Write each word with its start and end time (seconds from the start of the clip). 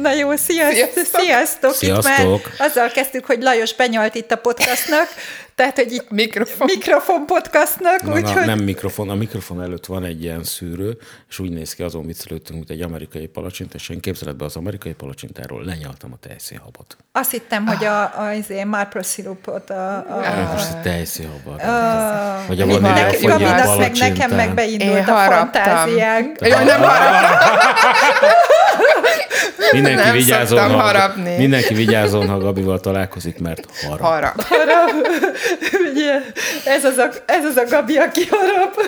Na 0.00 0.12
jó, 0.12 0.36
sziasztok! 0.36 1.04
Sziasztok! 1.20 1.72
Sziasztok! 1.74 2.38
Itt 2.38 2.58
már 2.58 2.68
azzal 2.68 2.88
kezdtük, 2.88 3.24
hogy 3.26 3.42
Lajos 3.42 3.74
benyalt 3.74 4.14
itt 4.14 4.30
a 4.32 4.36
podcastnak, 4.36 5.08
tehát, 5.54 5.74
hogy 5.76 5.92
itt 5.92 6.10
Mikrofon. 6.10 6.66
mikrofon 6.74 7.26
podcastnak, 7.26 8.02
Na, 8.02 8.08
na, 8.08 8.14
úgyhogy... 8.14 8.46
nem 8.46 8.58
mikrofon, 8.58 9.10
a 9.10 9.14
mikrofon 9.14 9.62
előtt 9.62 9.86
van 9.86 10.04
egy 10.04 10.22
ilyen 10.22 10.44
szűrő, 10.44 10.96
és 11.28 11.38
úgy 11.38 11.50
néz 11.50 11.74
ki, 11.74 11.82
azon 11.82 12.06
viccelődtünk, 12.06 12.58
mint 12.58 12.70
egy 12.70 12.80
amerikai 12.82 13.26
palacsint, 13.26 13.74
és 13.74 13.88
én 13.88 14.00
képzeletbe 14.00 14.44
az 14.44 14.56
amerikai 14.56 14.92
palacsintáról 14.92 15.64
lenyaltam 15.64 16.12
a 16.12 16.16
tejszínhabot. 16.28 16.96
Azt 17.12 17.30
hittem, 17.30 17.66
hogy 17.66 17.84
a, 17.84 18.00
a, 18.02 18.30
a 18.60 18.64
Marpro 18.64 19.02
szirupot, 19.02 19.70
a, 19.70 19.96
a, 19.96 20.04
Ah. 20.08 20.52
Most 20.52 20.68
egy 20.74 20.80
tejszínhabot. 20.82 21.62
a, 21.62 22.44
Vagy 22.48 22.60
a 22.60 22.66
Gabi- 22.66 22.80
vanília 22.80 23.02
nekem- 23.04 23.20
fogyó 23.20 23.28
Gabinak 23.32 23.78
meg 23.78 23.92
nekem 23.98 24.30
meg 24.30 24.54
beindult 24.54 24.90
Én 24.90 25.04
a 25.04 25.12
haraptam. 25.12 25.62
fantáziánk. 25.62 26.36
Jó, 26.40 26.58
nem 26.64 26.80
haraptam. 26.80 27.48
Mindenki 29.72 30.02
Nem 30.02 30.12
vigyázzon, 30.12 30.58
szoktam 30.58 30.78
ha, 30.78 30.84
harapni. 30.84 31.36
mindenki 31.36 31.74
vigyázzon, 31.74 32.28
ha 32.28 32.38
Gabival 32.38 32.80
találkozik, 32.80 33.38
mert 33.38 33.66
harap. 33.88 34.40
Harap. 34.40 35.06
Ugye, 35.92 36.12
ez 36.64 36.84
az, 36.84 36.96
a, 36.98 37.08
ez 37.26 37.44
az 37.44 37.56
a 37.56 37.64
Gabi, 37.70 37.96
aki 37.96 38.20
harap. 38.30 38.80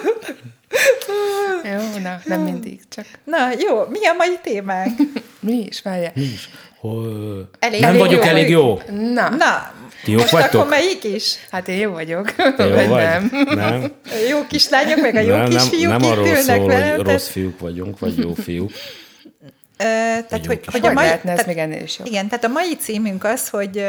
Jó, 1.64 2.02
na, 2.02 2.20
nem 2.24 2.40
mindig, 2.40 2.80
csak 2.88 3.04
Na, 3.24 3.36
jó, 3.68 3.84
mi 3.90 4.06
a 4.06 4.12
mai 4.16 4.38
témánk? 4.42 4.98
mi 5.40 5.64
is, 5.68 5.82
várjál. 5.82 6.12
Hol... 6.80 7.48
Elég- 7.58 7.80
nem 7.80 7.88
elég 7.88 8.00
vagyok 8.00 8.24
jó. 8.24 8.30
elég 8.30 8.48
jó. 8.48 8.80
Na, 9.14 9.28
Na, 9.28 9.72
Ti 10.04 10.10
jók 10.10 10.20
most 10.20 10.32
vagytok? 10.32 10.54
akkor 10.54 10.68
melyik 10.68 11.04
is? 11.04 11.34
hát 11.50 11.68
én 11.68 11.76
jó 11.78 11.92
vagyok. 11.92 12.34
Te 12.56 12.64
jó 12.64 12.74
Vagy 12.74 12.88
nem. 12.88 13.30
Nem. 13.54 13.92
A 14.04 14.28
jó 14.30 14.46
kislányok, 14.48 15.00
meg 15.00 15.14
a 15.16 15.20
jó 15.20 15.28
nem, 15.28 15.38
nem, 15.38 15.48
kisfiúk 15.48 15.90
nem 15.90 16.02
itt 16.02 16.08
arról 16.10 16.26
ülnek 16.26 16.42
szól, 16.42 16.66
velem. 16.66 16.80
hogy 16.88 17.04
tehát- 17.04 17.06
rossz 17.06 17.28
fiúk 17.28 17.58
vagyunk, 17.58 17.98
vagy 17.98 18.18
jó 18.18 18.34
fiúk. 18.34 18.70
Tehát, 19.78 20.30
hogy, 20.30 20.46
hogy 20.46 20.66
Hogy 20.66 20.86
a 20.86 20.92
mai, 20.92 21.04
lehetne 21.04 21.30
ez 21.30 21.36
tehát, 21.36 21.54
még 21.54 21.62
ennél 21.62 21.82
is 21.82 21.98
jobb? 21.98 22.06
Igen, 22.06 22.28
tehát 22.28 22.44
a 22.44 22.48
mai 22.48 22.76
címünk 22.76 23.24
az, 23.24 23.48
hogy 23.48 23.84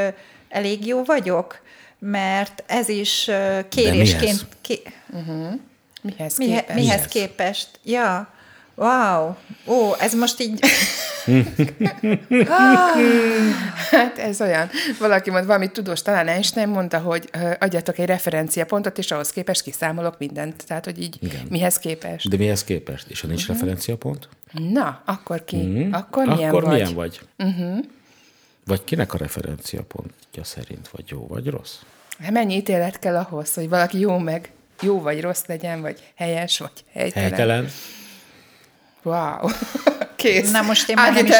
elég 0.49 0.87
jó 0.87 1.03
vagyok, 1.03 1.61
mert 1.99 2.63
ez 2.67 2.89
is 2.89 3.29
kérésként... 3.69 4.21
mihez? 4.21 4.45
Ké, 4.61 4.81
Mihez 6.01 6.37
mihe, 6.37 6.59
képest? 6.59 6.79
mihez 6.79 6.95
Mihez? 6.95 7.07
képest? 7.07 7.67
Ja, 7.83 8.33
wow, 8.75 9.35
ó, 9.67 9.95
ez 9.99 10.13
most 10.13 10.39
így... 10.41 10.59
Hát 13.91 14.17
ez 14.17 14.41
olyan. 14.41 14.69
Valaki 14.99 15.29
mond 15.29 15.45
valami 15.45 15.71
tudós, 15.71 16.01
talán 16.01 16.27
Einstein 16.27 16.67
mondta, 16.67 16.99
hogy 16.99 17.29
adjatok 17.59 17.97
egy 17.97 18.05
referenciapontot, 18.05 18.97
és 18.97 19.11
ahhoz 19.11 19.29
képest 19.29 19.61
kiszámolok 19.61 20.17
mindent. 20.17 20.63
Tehát, 20.67 20.85
hogy 20.85 21.01
így 21.01 21.17
Igen. 21.19 21.45
mihez 21.49 21.77
képest. 21.77 22.29
De 22.29 22.37
mihez 22.37 22.63
képest? 22.63 23.09
És 23.09 23.21
ha 23.21 23.27
nincs 23.27 23.47
referenciapont? 23.47 24.27
Na, 24.51 25.01
akkor 25.05 25.43
ki? 25.43 25.55
Mhm. 25.57 25.93
Akkor 25.93 26.25
milyen 26.25 26.49
Akkor 26.49 26.63
vagy? 26.63 26.71
milyen 26.73 26.93
vagy? 26.93 27.19
Uh-huh. 27.37 27.77
Vagy 28.65 28.83
kinek 28.83 29.13
a 29.13 29.17
referenciapontja 29.17 30.43
szerint 30.43 30.87
vagy 30.87 31.03
jó, 31.07 31.27
vagy 31.27 31.47
rossz? 31.47 31.75
Hát 32.21 32.31
mennyi 32.31 32.55
ítélet 32.55 32.99
kell 32.99 33.15
ahhoz, 33.17 33.53
hogy 33.53 33.69
valaki 33.69 33.99
jó 33.99 34.17
meg 34.17 34.51
jó 34.81 35.01
vagy 35.01 35.21
rossz 35.21 35.43
legyen, 35.45 35.81
vagy 35.81 36.03
helyes, 36.15 36.57
vagy 36.59 36.71
helytelen. 36.93 37.29
Helytelen? 37.29 37.69
Wow. 39.03 39.49
Kész. 40.15 40.51
Na 40.51 40.61
most 40.61 40.89
én 40.89 40.95
már 40.95 41.13
nem 41.13 41.25
is... 41.25 41.31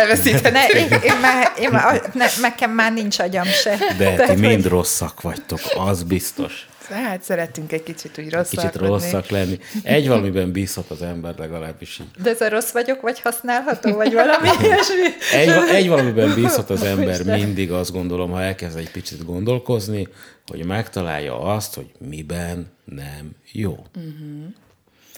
Ne, 0.41 0.67
én, 0.67 0.87
én 1.03 1.17
már, 1.21 1.51
én 1.59 1.69
már, 1.69 2.01
ne, 2.13 2.25
nekem 2.41 2.71
már 2.71 2.93
nincs 2.93 3.19
agyam 3.19 3.45
se. 3.45 3.75
De 3.97 4.13
Tehát, 4.15 4.33
ti 4.35 4.39
mind 4.39 4.61
hogy- 4.61 4.71
rosszak 4.71 5.21
vagytok, 5.21 5.59
az 5.77 6.03
biztos. 6.03 6.67
Hát 6.89 7.23
szeretünk 7.23 7.71
egy 7.71 7.83
kicsit 7.83 8.17
úgy 8.17 8.31
rosszak 8.31 8.49
Kicsit 8.49 8.75
rosszak 8.75 9.29
lenni. 9.29 9.59
Egy 9.83 10.07
valamiben 10.07 10.51
bízhat 10.51 10.89
az 10.89 11.01
ember 11.01 11.37
legalábbis 11.37 11.99
így. 11.99 12.23
De 12.23 12.29
ez 12.29 12.41
a 12.41 12.49
rossz 12.49 12.71
vagyok, 12.71 13.01
vagy 13.01 13.19
használható, 13.19 13.93
vagy 13.95 14.13
valami 14.13 14.47
ilyesmi? 14.63 15.07
Egy, 15.33 15.49
egy 15.69 15.87
valamiben 15.87 16.33
bízhat 16.35 16.69
az 16.69 16.83
ember 16.93 17.23
mindig, 17.23 17.71
azt 17.71 17.91
gondolom, 17.91 18.31
ha 18.31 18.41
elkezd 18.41 18.77
egy 18.77 18.91
picit 18.91 19.25
gondolkozni, 19.25 20.07
hogy 20.47 20.65
megtalálja 20.65 21.39
azt, 21.39 21.75
hogy 21.75 21.91
miben 22.09 22.71
nem 22.85 23.31
jó. 23.51 23.85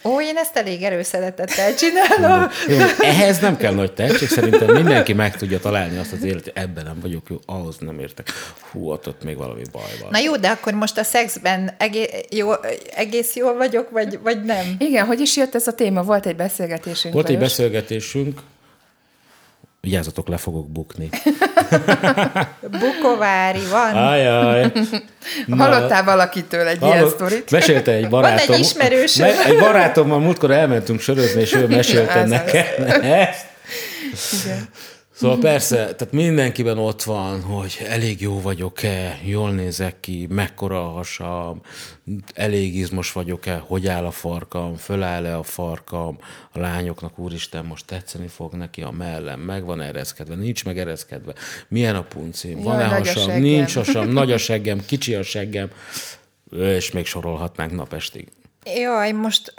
Ó, 0.04 0.22
én 0.22 0.38
ezt 0.38 0.58
elég 0.58 0.84
erőszeretettel 0.84 1.76
csinálom. 1.76 2.50
Jó, 2.68 2.78
Ehhez 3.00 3.40
nem 3.40 3.58
kell 3.58 3.74
nagy 3.74 3.94
tehetség, 3.94 4.28
szerintem 4.28 4.76
mindenki 4.76 5.14
meg 5.14 5.38
tudja 5.38 5.60
találni 5.60 5.98
azt 5.98 6.12
az 6.12 6.24
élet, 6.24 6.44
hogy 6.44 6.54
ebben 6.56 6.84
nem 6.84 6.98
vagyok 7.02 7.30
jó, 7.30 7.38
ahhoz 7.46 7.76
nem 7.80 8.00
értek. 8.00 8.30
Hú, 8.72 8.90
ott, 8.92 9.08
ott 9.08 9.24
még 9.24 9.38
valami 9.38 9.62
baj 9.72 9.98
van. 10.02 10.10
Na 10.12 10.18
jó, 10.18 10.36
de 10.36 10.50
akkor 10.50 10.74
most 10.74 10.98
a 10.98 11.04
szexben 11.04 11.74
egész, 11.78 12.10
jó, 12.30 12.52
egész 12.96 13.36
jól 13.36 13.56
vagyok, 13.58 13.90
vagy, 13.90 14.20
vagy 14.24 14.44
nem? 14.44 14.76
Igen, 14.78 15.06
hogy 15.06 15.20
is 15.20 15.38
jött 15.38 15.56
ez 15.56 15.68
a 15.68 15.74
téma? 15.74 16.04
Volt 16.04 16.26
egy 16.26 16.36
beszélgetésünk. 16.36 17.14
Volt 17.14 17.30
egy 17.30 17.40
beszélgetésünk, 17.40 18.40
vigyázzatok, 19.82 20.28
le 20.28 20.38
fogok 20.38 20.72
bukni. 20.72 21.10
Bukovári 22.80 23.62
van. 23.72 23.96
Ajaj. 23.96 24.72
Hallottál 25.58 26.04
valakitől 26.04 26.68
egy 26.68 26.82
ilyen 26.82 26.94
Hallott- 26.98 27.14
sztorit? 27.14 27.52
Mesélte 27.52 27.92
egy 27.92 28.10
barátom. 28.16 28.54
egy 28.54 28.60
ismerősöm. 28.60 29.28
Me- 29.28 29.46
egy 29.46 29.60
barátommal 29.60 30.20
múltkor 30.20 30.52
elmentünk 30.52 31.00
sörözni, 31.00 31.42
és 31.42 31.54
ő 31.54 31.68
mesélte 31.68 32.26
nekem 32.26 32.66
ezt. 33.02 33.46
Igen. 34.46 34.70
Szóval 35.22 35.38
persze, 35.38 35.76
tehát 35.76 36.12
mindenkiben 36.12 36.78
ott 36.78 37.04
van, 37.04 37.42
hogy 37.42 37.78
elég 37.88 38.22
jó 38.22 38.42
vagyok-e, 38.42 39.20
jól 39.24 39.52
nézek 39.52 40.00
ki, 40.00 40.28
mekkora 40.30 40.86
a 40.86 40.90
hasam, 40.90 41.62
elég 42.34 42.76
izmos 42.76 43.12
vagyok-e, 43.12 43.58
hogy 43.58 43.88
áll 43.88 44.06
a 44.06 44.12
farkam, 44.12 44.76
föláll-e 44.76 45.38
a 45.38 45.44
farkam, 45.44 46.18
a 46.52 46.60
lányoknak 46.60 47.20
úristen 47.20 47.66
most 47.66 47.86
tetszeni 47.86 48.28
fog 48.28 48.54
neki 48.54 48.82
a 48.82 48.92
mellem, 48.92 49.40
meg 49.40 49.66
van 49.66 49.82
ereszkedve, 49.82 50.36
nincs 50.36 50.66
meg 50.66 50.80
ereszkedve, 50.80 51.34
milyen 51.68 51.96
a 51.96 52.04
puncim, 52.04 52.62
van-e 52.62 52.86
hasam, 52.86 53.40
nincs 53.40 53.74
hasam, 53.74 54.08
nagy 54.08 54.32
a 54.32 54.38
seggem, 54.50 54.86
kicsi 54.86 55.16
a 55.16 55.24
seggem, 55.24 55.70
és 56.52 56.92
még 56.92 57.06
sorolhatnánk 57.06 57.72
napestig. 57.72 58.28
Jaj, 58.66 59.12
most 59.12 59.54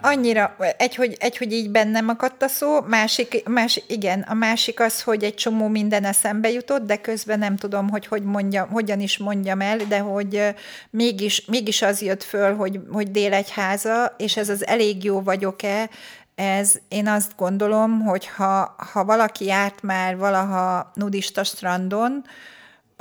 annyira, 0.00 0.56
egy 0.76 0.94
hogy, 0.94 1.16
egy, 1.18 1.36
hogy 1.36 1.52
így 1.52 1.70
bennem 1.70 2.08
akadt 2.08 2.42
a 2.42 2.48
szó, 2.48 2.80
másik, 2.80 3.48
másik, 3.48 3.84
igen, 3.86 4.20
a 4.20 4.34
másik 4.34 4.80
az, 4.80 5.02
hogy 5.02 5.24
egy 5.24 5.34
csomó 5.34 5.68
minden 5.68 6.04
eszembe 6.04 6.50
jutott, 6.50 6.86
de 6.86 6.96
közben 6.96 7.38
nem 7.38 7.56
tudom, 7.56 7.88
hogy, 7.88 8.06
hogy 8.06 8.22
mondjam, 8.22 8.68
hogyan 8.68 9.00
is 9.00 9.18
mondjam 9.18 9.60
el, 9.60 9.76
de 9.76 9.98
hogy 9.98 10.54
mégis, 10.90 11.44
mégis 11.44 11.82
az 11.82 12.02
jött 12.02 12.22
föl, 12.22 12.54
hogy, 12.56 12.80
hogy 12.92 13.10
délegyháza, 13.10 14.14
és 14.18 14.36
ez 14.36 14.48
az 14.48 14.66
elég 14.66 15.04
jó 15.04 15.22
vagyok-e, 15.22 15.90
ez 16.34 16.74
én 16.88 17.08
azt 17.08 17.32
gondolom, 17.36 18.00
hogy 18.00 18.26
ha, 18.26 18.74
ha 18.92 19.04
valaki 19.04 19.44
járt 19.44 19.82
már 19.82 20.16
valaha 20.16 20.90
nudista 20.94 21.44
strandon, 21.44 22.24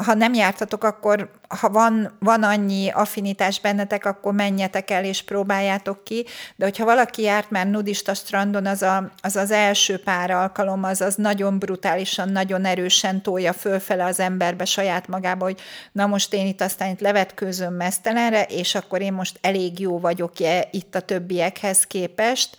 ha 0.06 0.14
nem 0.14 0.34
jártatok, 0.34 0.84
akkor 0.84 1.30
ha 1.60 1.70
van, 1.70 2.16
van 2.20 2.44
annyi 2.44 2.90
affinitás 2.90 3.60
bennetek, 3.60 4.06
akkor 4.06 4.34
menjetek 4.34 4.90
el 4.90 5.04
és 5.04 5.22
próbáljátok 5.22 6.04
ki, 6.04 6.26
de 6.56 6.66
hogyha 6.66 6.86
valaki 6.86 7.22
járt 7.22 7.50
már 7.50 7.68
nudista 7.68 8.14
strandon, 8.14 8.66
az 8.66 8.82
a, 8.82 9.12
az, 9.22 9.36
az 9.36 9.52
első 9.52 10.00
pár 10.00 10.32
alkalom, 10.32 10.84
az, 10.84 11.02
az 11.02 11.16
nagyon 11.16 11.60
brutálisan, 11.60 12.30
nagyon 12.30 12.66
erősen 12.66 13.22
tolja 13.22 13.54
fölfele 13.54 14.06
az 14.06 14.20
emberbe 14.20 14.66
saját 14.66 15.08
magába, 15.08 15.46
hogy 15.46 15.60
na 15.92 16.06
most 16.06 16.34
én 16.34 16.48
itt 16.48 16.62
aztán 16.62 16.90
itt 16.90 17.00
levetkőzöm 17.00 17.74
mesztelenre, 17.74 18.44
és 18.44 18.76
akkor 18.76 19.02
én 19.02 19.14
most 19.14 19.38
elég 19.42 19.80
jó 19.80 20.00
vagyok-e 20.00 20.68
itt 20.72 20.96
a 20.96 21.00
többiekhez 21.00 21.84
képest, 21.84 22.58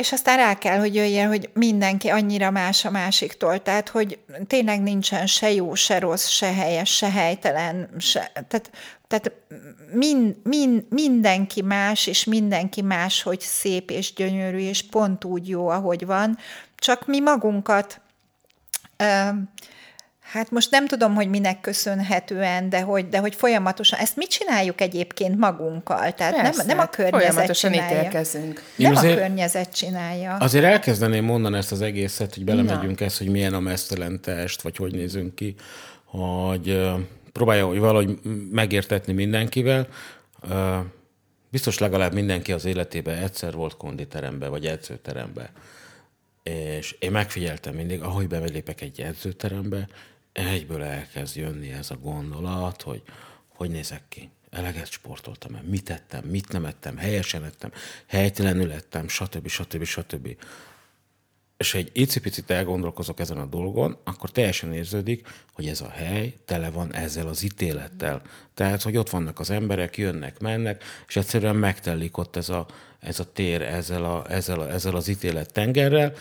és 0.00 0.12
aztán 0.12 0.36
rá 0.36 0.54
kell, 0.54 0.78
hogy 0.78 0.94
jöjjön, 0.94 1.28
hogy 1.28 1.50
mindenki 1.52 2.08
annyira 2.08 2.50
más 2.50 2.84
a 2.84 2.90
másiktól, 2.90 3.62
tehát 3.62 3.88
hogy 3.88 4.18
tényleg 4.46 4.82
nincsen 4.82 5.26
se 5.26 5.52
jó, 5.52 5.74
se 5.74 5.98
rossz, 5.98 6.26
se 6.26 6.52
helyes, 6.52 6.96
se 6.96 7.10
helytelen, 7.10 7.90
se, 7.98 8.30
tehát, 8.32 8.70
tehát 9.08 9.32
mind, 9.92 10.36
mind, 10.42 10.84
mindenki 10.88 11.62
más, 11.62 12.06
és 12.06 12.24
mindenki 12.24 12.82
más, 12.82 13.22
hogy 13.22 13.40
szép 13.40 13.90
és 13.90 14.12
gyönyörű, 14.14 14.58
és 14.58 14.82
pont 14.82 15.24
úgy 15.24 15.48
jó, 15.48 15.68
ahogy 15.68 16.06
van, 16.06 16.38
csak 16.76 17.06
mi 17.06 17.20
magunkat 17.20 18.00
ö, 18.96 19.28
Hát 20.32 20.50
most 20.50 20.70
nem 20.70 20.86
tudom, 20.86 21.14
hogy 21.14 21.28
minek 21.28 21.60
köszönhetően, 21.60 22.68
de 22.68 22.80
hogy, 22.80 23.08
de 23.08 23.18
hogy 23.18 23.34
folyamatosan, 23.34 23.98
ezt 23.98 24.16
mit 24.16 24.28
csináljuk 24.30 24.80
egyébként 24.80 25.38
magunkkal? 25.38 26.12
Tehát 26.12 26.32
nem, 26.34 26.42
Persze, 26.42 26.64
nem 26.64 26.78
a 26.78 26.86
környezet 26.86 27.20
folyamatosan 27.30 27.72
csinálja. 27.72 27.98
ítélkezünk. 27.98 28.62
Nem 28.76 28.90
Én 28.90 28.96
a 28.96 28.98
azért- 28.98 29.16
környezet 29.18 29.74
csinálja. 29.74 30.36
Azért 30.36 30.64
elkezdeném 30.64 31.24
mondani 31.24 31.56
ezt 31.56 31.72
az 31.72 31.80
egészet, 31.80 32.34
hogy 32.34 32.44
belemegyünk 32.44 33.00
ezt, 33.00 33.18
hogy 33.18 33.28
milyen 33.28 33.54
a 33.54 33.60
mesztelen 33.60 34.20
test, 34.20 34.62
vagy 34.62 34.76
hogy 34.76 34.92
nézünk 34.92 35.34
ki, 35.34 35.54
hogy 36.04 36.90
próbálja 37.32 37.66
hogy 37.66 37.78
valahogy 37.78 38.18
megértetni 38.50 39.12
mindenkivel. 39.12 39.86
Biztos 41.50 41.78
legalább 41.78 42.12
mindenki 42.14 42.52
az 42.52 42.64
életében 42.64 43.18
egyszer 43.18 43.52
volt 43.52 43.76
konditerembe, 43.76 44.48
vagy 44.48 44.66
edzőterembe. 44.66 45.50
És 46.42 46.96
én 46.98 47.10
megfigyeltem 47.10 47.74
mindig, 47.74 48.02
ahogy 48.02 48.26
belépek 48.28 48.80
egy 48.80 49.00
edzőterembe, 49.00 49.88
egyből 50.46 50.82
elkezd 50.82 51.36
jönni 51.36 51.72
ez 51.72 51.90
a 51.90 51.96
gondolat, 51.96 52.82
hogy 52.82 53.02
hogy 53.60 53.70
nézek 53.70 54.02
ki. 54.08 54.30
Eleget 54.50 54.90
sportoltam 54.90 55.54
el, 55.54 55.62
mit 55.62 55.90
ettem, 55.90 56.24
mit 56.24 56.52
nem 56.52 56.64
ettem, 56.64 56.96
helyesen 56.96 57.44
ettem, 57.44 57.72
helytelenül 58.06 58.72
ettem, 58.72 59.08
stb. 59.08 59.48
stb. 59.48 59.84
stb. 59.84 60.36
És 61.56 61.74
egy 61.74 61.90
icipicit 61.92 62.50
elgondolkozok 62.50 63.20
ezen 63.20 63.38
a 63.38 63.46
dolgon, 63.46 63.96
akkor 64.04 64.30
teljesen 64.30 64.72
érződik, 64.72 65.28
hogy 65.52 65.66
ez 65.68 65.80
a 65.80 65.88
hely 65.88 66.34
tele 66.44 66.70
van 66.70 66.94
ezzel 66.94 67.26
az 67.26 67.42
ítélettel. 67.42 68.22
Tehát, 68.54 68.82
hogy 68.82 68.96
ott 68.96 69.10
vannak 69.10 69.38
az 69.38 69.50
emberek, 69.50 69.96
jönnek, 69.96 70.38
mennek, 70.38 70.84
és 71.08 71.16
egyszerűen 71.16 71.56
megtelik 71.56 72.16
ott 72.16 72.36
ez 72.36 72.48
a, 72.48 72.66
ez 73.00 73.20
a 73.20 73.32
tér 73.32 73.62
ezzel, 73.62 74.04
a, 74.04 74.30
ezzel, 74.30 74.60
a, 74.60 74.70
ezzel 74.70 74.94
az 74.94 75.08
ítélet 75.08 75.52
tengerrel, 75.52 76.12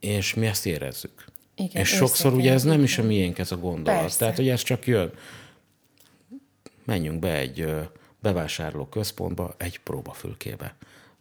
és 0.00 0.34
mi 0.34 0.46
ezt 0.46 0.66
érezzük. 0.66 1.24
Igen, 1.56 1.82
és 1.82 1.88
sokszor 1.88 2.32
ugye 2.32 2.52
ez 2.52 2.62
nem 2.62 2.82
is 2.82 2.98
a 2.98 3.02
miénk 3.02 3.38
ez 3.38 3.52
a 3.52 3.56
gondolat. 3.56 4.00
Persze. 4.00 4.18
Tehát, 4.18 4.36
hogy 4.36 4.48
ez 4.48 4.62
csak 4.62 4.86
jön. 4.86 5.12
Menjünk 6.84 7.18
be 7.18 7.34
egy 7.34 7.66
bevásárló 8.20 8.84
központba, 8.84 9.54
egy 9.58 9.78
próbafülkébe. 9.78 10.74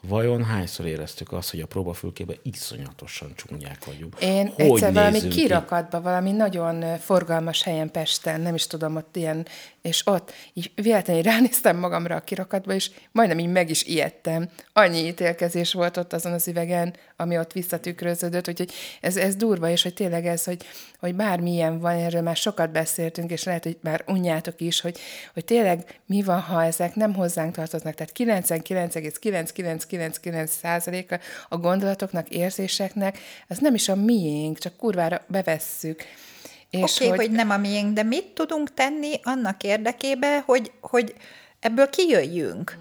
Vajon 0.07 0.43
hányszor 0.43 0.85
éreztük 0.85 1.31
azt, 1.31 1.51
hogy 1.51 1.59
a 1.59 1.65
próbafülkébe 1.65 2.33
iszonyatosan 2.43 3.33
csúnyák 3.35 3.85
vagyunk? 3.85 4.15
Én 4.19 4.47
hogy 4.55 4.65
egyszer 4.65 4.93
valami 4.93 5.19
ki? 5.19 5.27
kirakatba, 5.27 6.01
valami 6.01 6.31
nagyon 6.31 6.97
forgalmas 6.97 7.63
helyen 7.63 7.91
Pesten, 7.91 8.41
nem 8.41 8.55
is 8.55 8.67
tudom, 8.67 8.95
ott 8.95 9.15
ilyen, 9.15 9.47
és 9.85 10.01
ott 10.05 10.33
így 10.53 10.71
véletlenül 10.75 11.21
ránéztem 11.21 11.77
magamra 11.77 12.15
a 12.15 12.19
kirakatba, 12.19 12.73
és 12.73 12.91
majdnem 13.11 13.39
így 13.39 13.51
meg 13.51 13.69
is 13.69 13.83
ijedtem. 13.83 14.49
Annyi 14.73 15.07
ítélkezés 15.07 15.73
volt 15.73 15.97
ott 15.97 16.13
azon 16.13 16.31
az 16.31 16.47
üvegen, 16.47 16.95
ami 17.15 17.37
ott 17.37 17.51
visszatükröződött, 17.51 18.47
úgyhogy 18.47 18.71
ez, 19.01 19.17
ez 19.17 19.35
durva, 19.35 19.69
és 19.69 19.83
hogy 19.83 19.93
tényleg 19.93 20.25
ez, 20.25 20.43
hogy, 20.43 20.65
hogy 20.99 21.15
bármilyen 21.15 21.79
van, 21.79 21.95
erről 21.95 22.21
már 22.21 22.35
sokat 22.35 22.71
beszéltünk, 22.71 23.31
és 23.31 23.43
lehet, 23.43 23.63
hogy 23.63 23.77
már 23.81 24.03
unjátok 24.07 24.61
is, 24.61 24.81
hogy, 24.81 24.99
hogy 25.33 25.45
tényleg 25.45 25.99
mi 26.05 26.23
van, 26.23 26.39
ha 26.39 26.63
ezek 26.63 26.95
nem 26.95 27.13
hozzánk 27.13 27.55
tartoznak, 27.55 27.93
tehát 27.93 28.13
99,9999 28.17 30.45
százaléka 30.45 31.19
a 31.49 31.57
gondolatoknak, 31.57 32.29
érzéseknek, 32.29 33.17
ez 33.47 33.57
nem 33.57 33.73
is 33.73 33.89
a 33.89 33.95
miénk, 33.95 34.57
csak 34.57 34.77
kurvára 34.77 35.21
bevesszük. 35.27 36.03
Oké, 36.83 37.05
okay, 37.05 37.07
hogy... 37.07 37.17
hogy 37.17 37.35
nem 37.35 37.49
a 37.49 37.57
miénk, 37.57 37.93
de 37.93 38.03
mit 38.03 38.25
tudunk 38.25 38.73
tenni 38.73 39.19
annak 39.23 39.63
érdekében, 39.63 40.41
hogy, 40.45 40.71
hogy 40.81 41.13
ebből 41.59 41.89
kijöjjünk? 41.89 42.77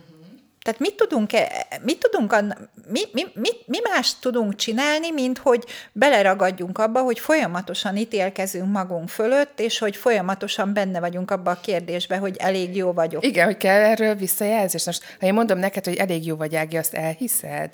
Tehát 0.65 0.81
mit 0.81 0.95
tudunk, 0.95 1.33
e- 1.33 1.67
mit 1.83 1.99
tudunk 1.99 2.37
mi, 2.89 3.01
mi, 3.13 3.23
mi, 3.35 3.49
mi 3.67 3.79
más 3.93 4.19
tudunk 4.19 4.55
csinálni, 4.55 5.11
mint 5.11 5.39
hogy 5.39 5.65
beleragadjunk 5.93 6.79
abba, 6.79 7.01
hogy 7.01 7.19
folyamatosan 7.19 7.97
ítélkezünk 7.97 8.73
magunk 8.73 9.09
fölött, 9.09 9.61
és 9.61 9.79
hogy 9.79 9.97
folyamatosan 9.97 10.73
benne 10.73 11.01
vagyunk 11.01 11.31
abba 11.31 11.51
a 11.51 11.61
kérdésbe, 11.61 12.17
hogy 12.17 12.37
elég 12.39 12.77
jó 12.77 12.93
vagyok. 12.93 13.27
Igen, 13.27 13.45
hogy 13.45 13.57
kell 13.57 13.81
erről 13.81 14.15
visszajelzés. 14.15 14.85
Most, 14.85 15.03
ha 15.21 15.27
én 15.27 15.35
mondom 15.35 15.59
neked, 15.59 15.85
hogy 15.85 15.97
elég 15.97 16.27
jó 16.27 16.37
vagy, 16.37 16.55
Ági, 16.55 16.77
azt 16.77 16.95
elhiszed? 16.95 17.71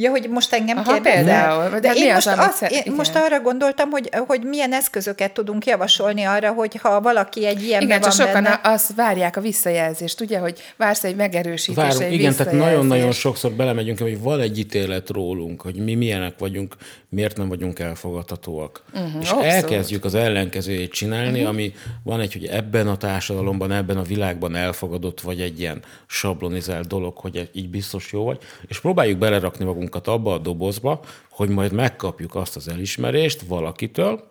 Ja, 0.00 0.10
hogy 0.10 0.28
most 0.28 0.52
engem 0.52 0.78
Aha, 0.78 0.92
kérdezel? 0.92 1.24
például. 1.24 1.70
De 1.70 1.80
De 1.80 1.88
hát 1.88 1.96
én, 1.96 2.14
az, 2.14 2.24
most, 2.24 2.38
amit 2.38 2.50
azt, 2.50 2.62
én 2.62 2.80
igen. 2.80 2.94
most 2.94 3.16
arra 3.16 3.40
gondoltam, 3.40 3.90
hogy, 3.90 4.10
hogy 4.26 4.42
milyen 4.42 4.72
eszközöket 4.72 5.32
tudunk 5.32 5.66
javasolni 5.66 6.24
arra, 6.24 6.52
hogy 6.52 6.76
ha 6.82 7.00
valaki 7.00 7.46
egy 7.46 7.62
ilyen 7.62 7.82
Igen, 7.82 8.00
csak 8.00 8.12
sokan 8.12 8.32
benne, 8.32 8.60
azt 8.62 8.94
várják 8.94 9.36
a 9.36 9.40
visszajelzést, 9.40 10.20
ugye, 10.20 10.38
hogy 10.38 10.58
vársz 10.76 11.04
egy 11.04 11.16
megerősítést, 11.16 11.86
Várunk, 11.86 12.02
egy 12.02 12.12
igen, 12.12 12.34
tehát 12.34 12.52
nagyon-nagyon 12.52 13.12
sokszor 13.12 13.52
belemegyünk, 13.52 13.98
hogy 13.98 14.20
van 14.20 14.40
egy 14.40 14.58
ítélet 14.58 15.10
rólunk, 15.10 15.62
hogy 15.62 15.74
mi 15.74 15.94
milyenek 15.94 16.38
vagyunk, 16.38 16.76
miért 17.08 17.36
nem 17.36 17.48
vagyunk 17.48 17.78
elfogadhatóak. 17.78 18.82
Uh-huh, 18.94 19.08
és 19.20 19.30
abszolút. 19.30 19.44
elkezdjük 19.44 20.04
az 20.04 20.14
ellenkezőjét 20.14 20.92
csinálni, 20.92 21.38
uh-huh. 21.38 21.48
ami 21.48 21.74
van 22.02 22.20
egy, 22.20 22.32
hogy 22.32 22.46
ebben 22.46 22.88
a 22.88 22.96
társadalomban, 22.96 23.72
ebben 23.72 23.96
a 23.96 24.02
világban 24.02 24.56
elfogadott, 24.56 25.20
vagy 25.20 25.40
egy 25.40 25.60
ilyen 25.60 25.82
sablonizált 26.06 26.86
dolog, 26.86 27.16
hogy 27.16 27.50
így 27.52 27.68
biztos 27.68 28.12
jó 28.12 28.24
vagy, 28.24 28.38
és 28.66 28.80
próbáljuk 28.80 29.18
belerakni 29.18 29.64
magunkat 29.88 30.14
abba 30.14 30.32
a 30.32 30.38
dobozba, 30.38 31.00
hogy 31.30 31.48
majd 31.48 31.72
megkapjuk 31.72 32.34
azt 32.34 32.56
az 32.56 32.68
elismerést 32.68 33.40
valakitől, 33.40 34.30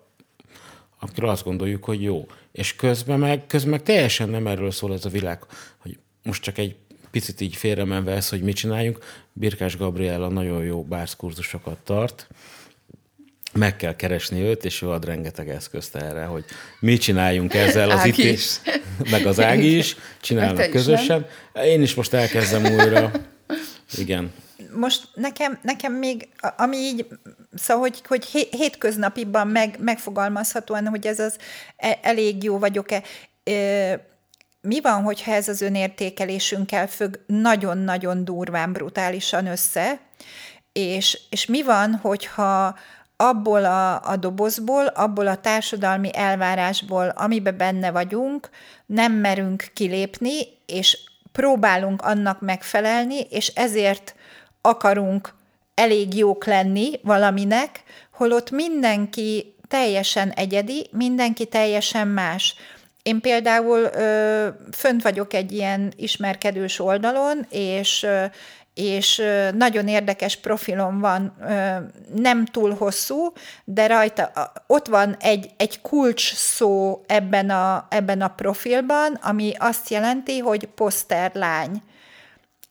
akiről 1.00 1.30
azt 1.30 1.44
gondoljuk, 1.44 1.84
hogy 1.84 2.02
jó. 2.02 2.28
És 2.52 2.76
közben 2.76 3.20
meg, 3.20 3.48
közben 3.48 3.72
meg 3.72 3.84
teljesen 3.84 4.30
nem 4.30 4.48
erről 4.48 4.72
szól 4.72 4.94
ez 4.94 5.06
a 5.06 5.10
világ, 5.10 5.40
hogy 5.78 5.98
most 6.24 6.44
csak 6.44 6.58
egy 6.58 6.76
picit 7.12 7.42
így 7.42 7.56
félremenve 7.56 8.12
ez, 8.12 8.30
hogy 8.30 8.42
mit 8.42 8.56
csináljunk. 8.56 9.00
Birkás 9.34 9.78
Gabriella 9.78 10.28
nagyon 10.28 10.64
jó 10.64 10.84
bárszkurzusokat 10.84 11.78
tart, 11.78 12.28
meg 13.54 13.76
kell 13.76 13.96
keresni 13.96 14.42
őt, 14.42 14.66
és 14.66 14.82
ő 14.82 14.90
ad 14.90 15.06
rengeteg 15.06 15.50
eszközt 15.50 15.96
erre, 15.96 16.24
hogy 16.24 16.46
mit 16.80 17.02
csináljunk 17.02 17.54
ezzel 17.54 17.90
az 17.90 18.06
itt, 18.06 18.18
is. 18.18 18.60
meg 19.12 19.26
az 19.26 19.40
Ági 19.40 19.78
is, 19.78 19.96
csinálnak 20.22 20.66
is, 20.66 20.72
közösen. 20.72 21.26
Én 21.66 21.82
is 21.82 21.94
most 21.94 22.14
elkezdem 22.14 22.66
újra. 22.66 23.12
Igen. 23.98 24.32
Most 24.74 25.08
nekem, 25.14 25.60
nekem 25.62 25.94
még, 25.94 26.30
ami 26.58 26.78
így, 26.78 27.08
szóval, 27.56 27.84
hogy, 27.84 28.02
hogy 28.08 28.26
hé- 28.26 28.54
hétköznapiban 28.54 29.48
meg, 29.48 29.76
megfogalmazhatóan, 29.80 30.88
hogy 30.88 31.08
ez 31.08 31.20
az 31.20 31.38
e- 31.78 32.00
elég 32.02 32.44
jó 32.44 32.58
vagyok-e. 32.58 33.04
Mi 34.62 34.82
van, 34.82 35.04
hogyha 35.04 35.32
ez 35.32 35.48
az 35.48 35.62
önértékelésünkkel 35.62 36.88
függ 36.88 37.16
nagyon-nagyon 37.26 38.26
durván, 38.26 38.72
brutálisan 38.72 39.46
össze, 39.46 40.00
és, 40.72 41.20
és 41.30 41.46
mi 41.46 41.64
van, 41.64 41.96
hogyha 41.96 42.78
abból 43.16 43.66
a, 43.66 44.10
a 44.10 44.16
dobozból, 44.16 44.86
abból 44.86 45.28
a 45.28 45.38
társadalmi 45.38 46.10
elvárásból, 46.14 47.08
amiben 47.08 47.58
benne 47.58 47.92
vagyunk, 47.92 48.50
nem 48.86 49.14
merünk 49.14 49.72
kilépni, 49.74 50.38
és 50.66 50.98
próbálunk 51.32 52.02
annak 52.02 52.42
megfelelni, 52.42 53.20
és 53.20 53.48
ezért 53.48 54.16
akarunk 54.68 55.34
elég 55.76 56.18
jók 56.18 56.46
lenni 56.46 57.00
valaminek, 57.04 57.84
holott 58.12 58.52
mindenki 58.52 59.56
teljesen 59.68 60.30
egyedi, 60.30 60.88
mindenki 60.92 61.46
teljesen 61.46 62.08
más. 62.08 62.56
Én 63.04 63.22
például 63.22 63.80
ö, 63.80 64.48
fönt 64.72 65.02
vagyok 65.02 65.34
egy 65.34 65.52
ilyen 65.52 65.94
ismerkedős 65.96 66.80
oldalon, 66.80 67.46
és 67.50 68.04
ö, 68.04 68.26
és 68.78 69.22
nagyon 69.54 69.88
érdekes 69.88 70.36
profilom 70.36 71.00
van, 71.00 71.36
nem 72.16 72.46
túl 72.46 72.76
hosszú, 72.76 73.34
de 73.64 73.88
rajta 73.88 74.32
ott 74.68 74.88
van 74.88 75.16
egy, 75.20 75.50
egy 75.58 75.82
kulcs 75.82 76.34
szó 76.34 77.04
ebben 77.08 77.50
a, 77.50 77.88
ebben 77.90 78.22
a 78.22 78.28
profilban, 78.28 79.14
ami 79.14 79.54
azt 79.58 79.90
jelenti, 79.90 80.40
hogy 80.40 80.68
poszterlány. 80.76 81.82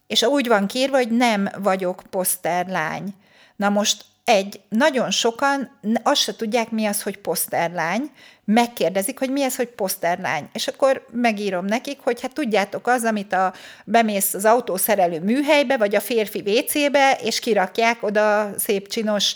És 0.07 0.23
úgy 0.23 0.49
van 0.49 0.67
kírva, 0.67 0.97
hogy 0.97 1.11
nem 1.11 1.49
vagyok 1.59 2.03
poszterlány. 2.11 3.15
Na 3.57 3.69
most 3.69 4.05
egy, 4.25 4.61
nagyon 4.69 5.11
sokan 5.11 5.79
azt 6.03 6.21
se 6.21 6.37
tudják, 6.37 6.71
mi 6.71 6.87
az, 6.87 7.03
hogy 7.03 7.19
poszterlány, 7.19 8.11
megkérdezik, 8.45 9.19
hogy 9.19 9.31
mi 9.31 9.43
az, 9.43 9.57
hogy 9.57 9.69
poszterlány. 9.69 10.49
És 10.53 10.69
akkor 10.69 11.07
megírom 11.13 11.65
nekik, 11.65 11.99
hogy 12.03 12.21
hát 12.21 12.33
tudjátok 12.33 12.87
az, 12.87 13.05
amit 13.05 13.33
a, 13.33 13.53
bemész 13.85 14.35
az 14.35 14.45
autószerelő 14.45 15.21
műhelybe, 15.21 15.77
vagy 15.77 15.95
a 15.95 16.01
férfi 16.01 16.43
WC-be, 16.47 17.19
és 17.23 17.39
kirakják 17.39 18.03
oda 18.03 18.51
szép 18.59 18.89
csinos, 18.89 19.35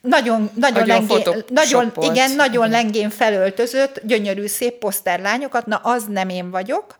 nagyon, 0.00 0.50
nagyon, 0.54 0.86
lengén, 0.86 1.44
nagyon, 1.48 1.92
igen, 2.00 2.30
nagyon 2.30 2.70
lengén 2.70 3.10
felöltözött, 3.10 4.00
gyönyörű 4.04 4.46
szép 4.46 4.78
poszterlányokat, 4.78 5.66
na 5.66 5.76
az 5.76 6.04
nem 6.08 6.28
én 6.28 6.50
vagyok, 6.50 6.96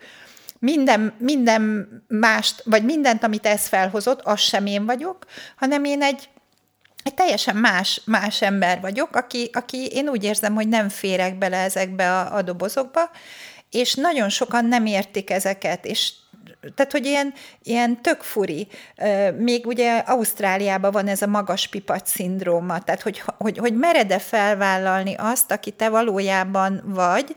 minden, 0.62 1.14
minden 1.18 1.88
mást, 2.08 2.62
vagy 2.64 2.84
mindent, 2.84 3.24
amit 3.24 3.46
ez 3.46 3.66
felhozott, 3.66 4.20
az 4.22 4.40
sem 4.40 4.66
én 4.66 4.86
vagyok, 4.86 5.26
hanem 5.56 5.84
én 5.84 6.02
egy, 6.02 6.28
egy 7.02 7.14
teljesen 7.14 7.56
más, 7.56 8.02
más 8.04 8.42
ember 8.42 8.80
vagyok, 8.80 9.16
aki, 9.16 9.50
aki 9.52 9.86
én 9.86 10.08
úgy 10.08 10.24
érzem, 10.24 10.54
hogy 10.54 10.68
nem 10.68 10.88
férek 10.88 11.38
bele 11.38 11.56
ezekbe 11.56 12.18
a, 12.18 12.36
a 12.36 12.42
dobozokba, 12.42 13.10
és 13.70 13.94
nagyon 13.94 14.28
sokan 14.28 14.64
nem 14.64 14.86
értik 14.86 15.30
ezeket, 15.30 15.86
és 15.86 16.12
tehát, 16.74 16.92
hogy 16.92 17.06
ilyen, 17.06 17.32
ilyen 17.62 18.02
tök 18.02 18.20
furi. 18.20 18.68
Még 19.38 19.66
ugye 19.66 19.98
Ausztráliában 19.98 20.90
van 20.90 21.06
ez 21.08 21.22
a 21.22 21.26
magas 21.26 21.68
pipac 21.68 22.10
szindróma, 22.10 22.78
tehát 22.78 23.02
hogy, 23.02 23.22
hogy, 23.38 23.58
hogy 23.58 23.74
mered-e 23.74 24.18
felvállalni 24.18 25.14
azt, 25.18 25.50
aki 25.50 25.70
te 25.70 25.88
valójában 25.88 26.82
vagy, 26.84 27.34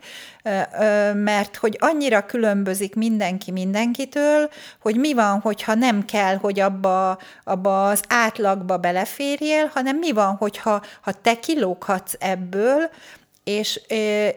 mert 1.14 1.56
hogy 1.56 1.76
annyira 1.80 2.26
különbözik 2.26 2.94
mindenki 2.94 3.50
mindenkitől, 3.50 4.50
hogy 4.80 4.96
mi 4.96 5.14
van, 5.14 5.40
hogyha 5.40 5.74
nem 5.74 6.04
kell, 6.04 6.36
hogy 6.36 6.60
abba, 6.60 7.18
abba 7.44 7.88
az 7.88 8.02
átlagba 8.08 8.76
beleférjél, 8.76 9.70
hanem 9.74 9.96
mi 9.96 10.12
van, 10.12 10.34
hogyha 10.34 10.82
ha 11.00 11.12
te 11.12 11.38
kilóghatsz 11.38 12.14
ebből, 12.18 12.90
és, 13.46 13.80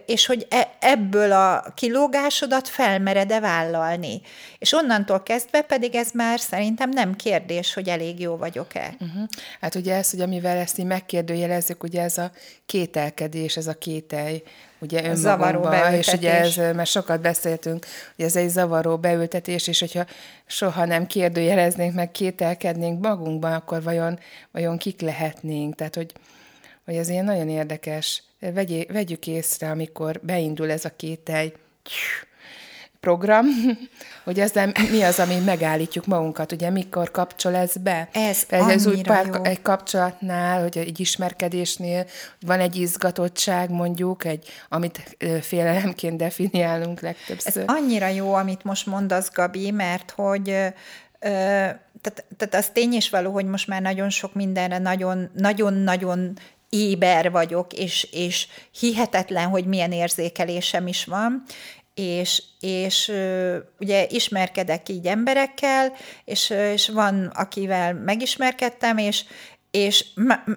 és 0.06 0.26
hogy 0.26 0.48
e, 0.50 0.70
ebből 0.80 1.32
a 1.32 1.64
kilógásodat 1.76 2.68
felmered-e 2.68 3.40
vállalni. 3.40 4.22
És 4.58 4.74
onnantól 4.74 5.24
kezdve 5.24 5.62
pedig 5.62 5.96
ez 5.96 6.12
már 6.14 6.40
szerintem 6.40 6.90
nem 6.90 7.16
kérdés, 7.16 7.74
hogy 7.74 7.88
elég 7.88 8.20
jó 8.20 8.38
vagyok-e. 8.38 8.96
Uh-huh. 9.00 9.24
Hát 9.62 9.76
ugye 9.76 9.96
ez, 9.96 10.12
hogy 10.12 10.22
amivel 10.22 10.58
ezt 10.58 10.78
így 10.78 10.86
megkérdőjelezzük, 10.86 11.84
ugye 11.84 12.02
ez 12.02 12.18
a 12.18 12.32
kételkedés, 12.66 13.58
ez 13.58 13.68
a 13.68 13.74
kételj, 13.74 14.44
ugye 14.80 15.04
önmagunkban, 15.04 15.94
és 15.94 16.08
ugye 16.08 16.40
ez, 16.40 16.56
mert 16.56 16.90
sokat 16.90 17.22
beszéltünk, 17.22 17.86
hogy 18.16 18.26
ez 18.26 18.36
egy 18.36 18.50
zavaró 18.50 18.98
beültetés, 18.98 19.68
és 19.68 19.80
hogyha 19.80 20.06
soha 20.46 20.86
nem 20.86 21.08
kérdőjeleznénk, 21.08 21.94
meg 21.94 22.12
kételkednénk 22.12 23.02
magunkban, 23.02 23.54
akkor 23.54 23.84
vajon, 23.84 24.20
vajon 24.52 24.78
kik 24.78 25.02
lehetnénk? 25.02 25.76
Tehát, 25.76 25.96
hogy, 25.96 26.12
hogy 26.90 26.98
ez 26.98 27.10
ilyen 27.10 27.26
nagyon 27.26 27.50
érdekes 27.50 28.24
Vegy, 28.40 28.88
vegyük 28.92 29.28
észre, 29.28 29.70
amikor 29.70 30.20
beindul 30.24 30.72
ez 30.72 30.86
a 30.86 30.90
kételj 30.96 31.54
program, 33.00 33.46
hogy 34.26 34.40
ezzel 34.40 34.72
mi 34.92 35.02
az, 35.02 35.20
ami 35.20 35.36
megállítjuk 35.46 36.06
magunkat, 36.06 36.52
ugye 36.52 36.70
mikor 36.70 37.12
kapcsol 37.12 37.56
ez 37.56 37.78
be? 37.78 38.10
Ez, 38.12 38.46
ez 38.50 38.86
új 38.86 39.02
pár, 39.02 39.26
jó. 39.26 39.44
egy 39.44 39.62
kapcsolatnál, 39.62 40.62
hogy 40.62 40.78
egy 40.78 41.00
ismerkedésnél 41.00 42.06
van 42.40 42.60
egy 42.60 42.76
izgatottság 42.76 43.70
mondjuk, 43.70 44.26
egy, 44.26 44.48
amit 44.70 45.18
félelemként 45.42 46.18
definiálunk 46.18 47.00
legtöbbször. 47.00 47.64
Ez 47.68 47.76
annyira 47.76 48.08
jó, 48.08 48.34
amit 48.34 48.64
most 48.64 48.86
mondasz, 48.86 49.32
Gabi, 49.34 49.72
mert 49.72 50.12
hogy 50.12 50.44
tehát, 52.02 52.26
tehát 52.38 52.56
az 52.56 52.70
tény 52.74 52.94
is 52.94 53.10
való, 53.10 53.32
hogy 53.32 53.46
most 53.46 53.68
már 53.68 53.82
nagyon 53.82 54.10
sok 54.10 54.34
mindenre 54.34 54.78
nagyon-nagyon 55.34 56.38
éber 56.70 57.32
vagyok, 57.32 57.74
és, 57.74 58.08
és 58.12 58.48
hihetetlen, 58.80 59.48
hogy 59.48 59.66
milyen 59.66 59.92
érzékelésem 59.92 60.88
is 60.88 61.06
van, 61.06 61.44
és, 61.94 62.44
és 62.60 63.12
ugye 63.80 64.06
ismerkedek 64.10 64.90
így 64.90 65.06
emberekkel, 65.06 65.94
és, 66.26 66.50
és 66.50 66.90
van, 66.90 67.26
akivel 67.26 67.94
megismerkedtem, 67.94 68.98
és, 68.98 69.24
és 69.72 70.06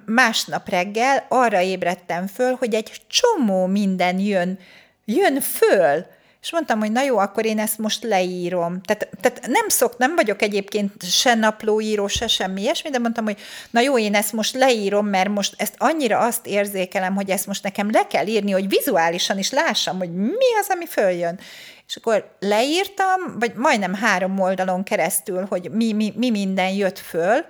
másnap 0.06 0.68
reggel 0.68 1.26
arra 1.28 1.60
ébredtem 1.60 2.26
föl, 2.26 2.54
hogy 2.54 2.74
egy 2.74 2.92
csomó 3.06 3.66
minden 3.66 4.18
jön, 4.18 4.58
jön 5.04 5.40
föl, 5.40 6.06
és 6.42 6.52
mondtam, 6.52 6.78
hogy 6.78 6.92
na 6.92 7.02
jó, 7.02 7.18
akkor 7.18 7.44
én 7.44 7.58
ezt 7.58 7.78
most 7.78 8.02
leírom. 8.02 8.80
Tehát, 8.80 9.08
tehát 9.20 9.46
nem 9.46 9.68
szok, 9.68 9.98
nem 9.98 10.14
vagyok 10.14 10.42
egyébként 10.42 11.02
se 11.02 11.34
naplóíró, 11.34 12.06
se 12.06 12.26
semmi 12.26 12.60
ilyesmi, 12.60 12.90
de 12.90 12.98
mondtam, 12.98 13.24
hogy 13.24 13.40
na 13.70 13.80
jó, 13.80 13.98
én 13.98 14.14
ezt 14.14 14.32
most 14.32 14.54
leírom, 14.54 15.06
mert 15.06 15.28
most 15.28 15.54
ezt 15.56 15.74
annyira 15.78 16.18
azt 16.18 16.46
érzékelem, 16.46 17.14
hogy 17.14 17.30
ezt 17.30 17.46
most 17.46 17.62
nekem 17.62 17.90
le 17.90 18.06
kell 18.06 18.26
írni, 18.26 18.50
hogy 18.50 18.68
vizuálisan 18.68 19.38
is 19.38 19.50
lássam, 19.50 19.98
hogy 19.98 20.12
mi 20.12 20.54
az, 20.60 20.66
ami 20.68 20.86
följön. 20.86 21.40
És 21.88 21.96
akkor 21.96 22.36
leírtam, 22.40 23.38
vagy 23.38 23.54
majdnem 23.54 23.94
három 23.94 24.40
oldalon 24.40 24.82
keresztül, 24.82 25.46
hogy 25.48 25.70
mi, 25.70 25.92
mi, 25.92 26.12
mi 26.16 26.30
minden 26.30 26.70
jött 26.70 26.98
föl, 26.98 27.44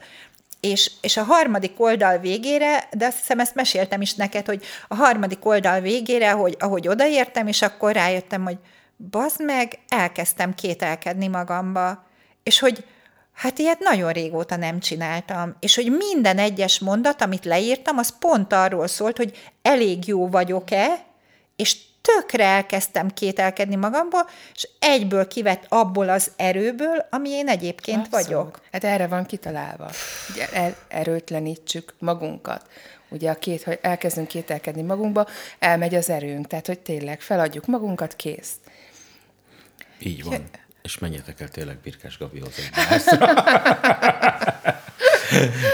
és, 0.61 0.91
és 1.01 1.17
a 1.17 1.23
harmadik 1.23 1.81
oldal 1.81 2.19
végére, 2.19 2.89
de 2.93 3.07
azt 3.07 3.19
hiszem 3.19 3.41
ezt 3.41 3.55
meséltem 3.55 4.01
is 4.01 4.15
neked, 4.15 4.47
hogy 4.47 4.65
a 4.89 4.95
harmadik 4.95 5.45
oldal 5.45 5.81
végére, 5.81 6.31
hogy 6.31 6.57
ahogy 6.59 6.89
odaértem, 6.89 7.47
és 7.47 7.63
akkor 7.63 7.93
rájöttem, 7.93 8.45
hogy 8.45 8.57
bazd 9.11 9.45
meg, 9.45 9.79
elkezdtem 9.89 10.55
kételkedni 10.55 11.29
magamba, 11.29 12.05
és 12.43 12.59
hogy 12.59 12.85
hát 13.33 13.59
ilyet 13.59 13.79
nagyon 13.79 14.13
régóta 14.13 14.57
nem 14.57 14.81
csináltam, 14.81 15.57
és 15.61 15.75
hogy 15.75 15.93
minden 15.97 16.39
egyes 16.39 16.79
mondat, 16.79 17.23
amit 17.23 17.45
leírtam, 17.45 17.99
az 17.99 18.19
pont 18.19 18.53
arról 18.53 18.87
szólt, 18.87 19.17
hogy 19.17 19.53
elég 19.63 20.07
jó 20.07 20.29
vagyok-e, 20.29 21.05
és 21.57 21.77
tökre 22.03 22.45
elkezdtem 22.45 23.09
kételkedni 23.09 23.77
magamból, 23.77 24.29
és 24.55 24.69
egyből 24.79 25.29
kivett 25.29 25.65
abból 25.69 26.09
az 26.09 26.31
erőből, 26.37 27.07
ami 27.11 27.29
én 27.31 27.49
egyébként 27.49 28.07
Abszolút. 28.07 28.27
vagyok. 28.27 28.61
Hát 28.73 28.85
erre 28.85 29.07
van 29.07 29.27
kitalálva, 29.27 29.91
hogy 30.27 30.49
el, 30.53 30.77
erőtlenítsük 30.89 31.95
magunkat. 31.99 32.67
Ugye 33.09 33.31
a 33.31 33.35
két, 33.35 33.63
hogy 33.63 33.79
elkezdünk 33.83 34.29
kételkedni 34.29 34.83
magunkba, 34.83 35.27
elmegy 35.59 35.95
az 35.95 36.11
erőnk, 36.11 36.47
tehát 36.47 36.67
hogy 36.67 36.79
tényleg 36.79 37.21
feladjuk 37.21 37.67
magunkat, 37.67 38.17
kész. 38.17 38.53
Így 40.05 40.25
van. 40.25 40.49
És 40.83 40.99
menjetek 40.99 41.41
el 41.41 41.49
tényleg 41.49 41.77
Birkás 41.77 42.19
Gabihoz 42.19 42.55
egy 42.57 42.71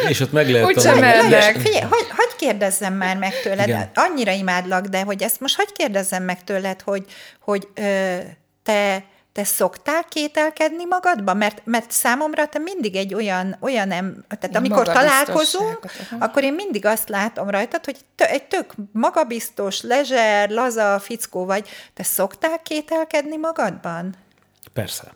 És 0.08 0.20
ott 0.20 0.32
meg 0.32 0.50
lehet 0.50 0.75
tanulni. 0.75 1.00
mennek. 1.00 1.56
Figyelj, 1.56 1.80
hogy, 1.80 2.06
hogy 2.16 2.37
kérdezzem 2.38 2.94
már 2.94 3.16
meg 3.16 3.40
tőled, 3.42 3.68
Igen. 3.68 3.90
annyira 3.94 4.32
imádlak, 4.32 4.87
de 4.87 5.02
hogy 5.02 5.23
ezt 5.23 5.40
most 5.40 5.56
hogy 5.56 5.73
kérdezzem 5.73 6.23
meg 6.23 6.44
tőled, 6.44 6.80
hogy, 6.80 7.04
hogy 7.40 7.68
ö, 7.75 8.16
te 8.62 9.04
te 9.38 9.45
szoktál 9.45 10.04
kételkedni 10.09 10.85
magadba? 10.85 11.35
Mert, 11.35 11.61
mert 11.64 11.90
számomra 11.90 12.47
te 12.47 12.59
mindig 12.59 12.97
egy 12.97 13.14
olyan, 13.14 13.57
olyan 13.61 13.90
em, 13.90 14.25
tehát 14.28 14.57
amikor 14.57 14.87
találkozunk, 14.87 15.78
akkor 16.18 16.42
én 16.42 16.54
mindig 16.54 16.87
azt 16.87 17.09
látom 17.09 17.50
rajtad, 17.50 17.85
hogy 17.85 17.97
tö, 18.14 18.25
egy 18.25 18.42
tök 18.42 18.75
magabiztos, 18.92 19.83
lezser, 19.83 20.50
laza 20.50 20.99
fickó 20.99 21.45
vagy. 21.45 21.68
Te 21.95 22.02
szoktál 22.02 22.62
kételkedni 22.62 23.37
magadban? 23.37 24.14
Persze. 24.73 25.12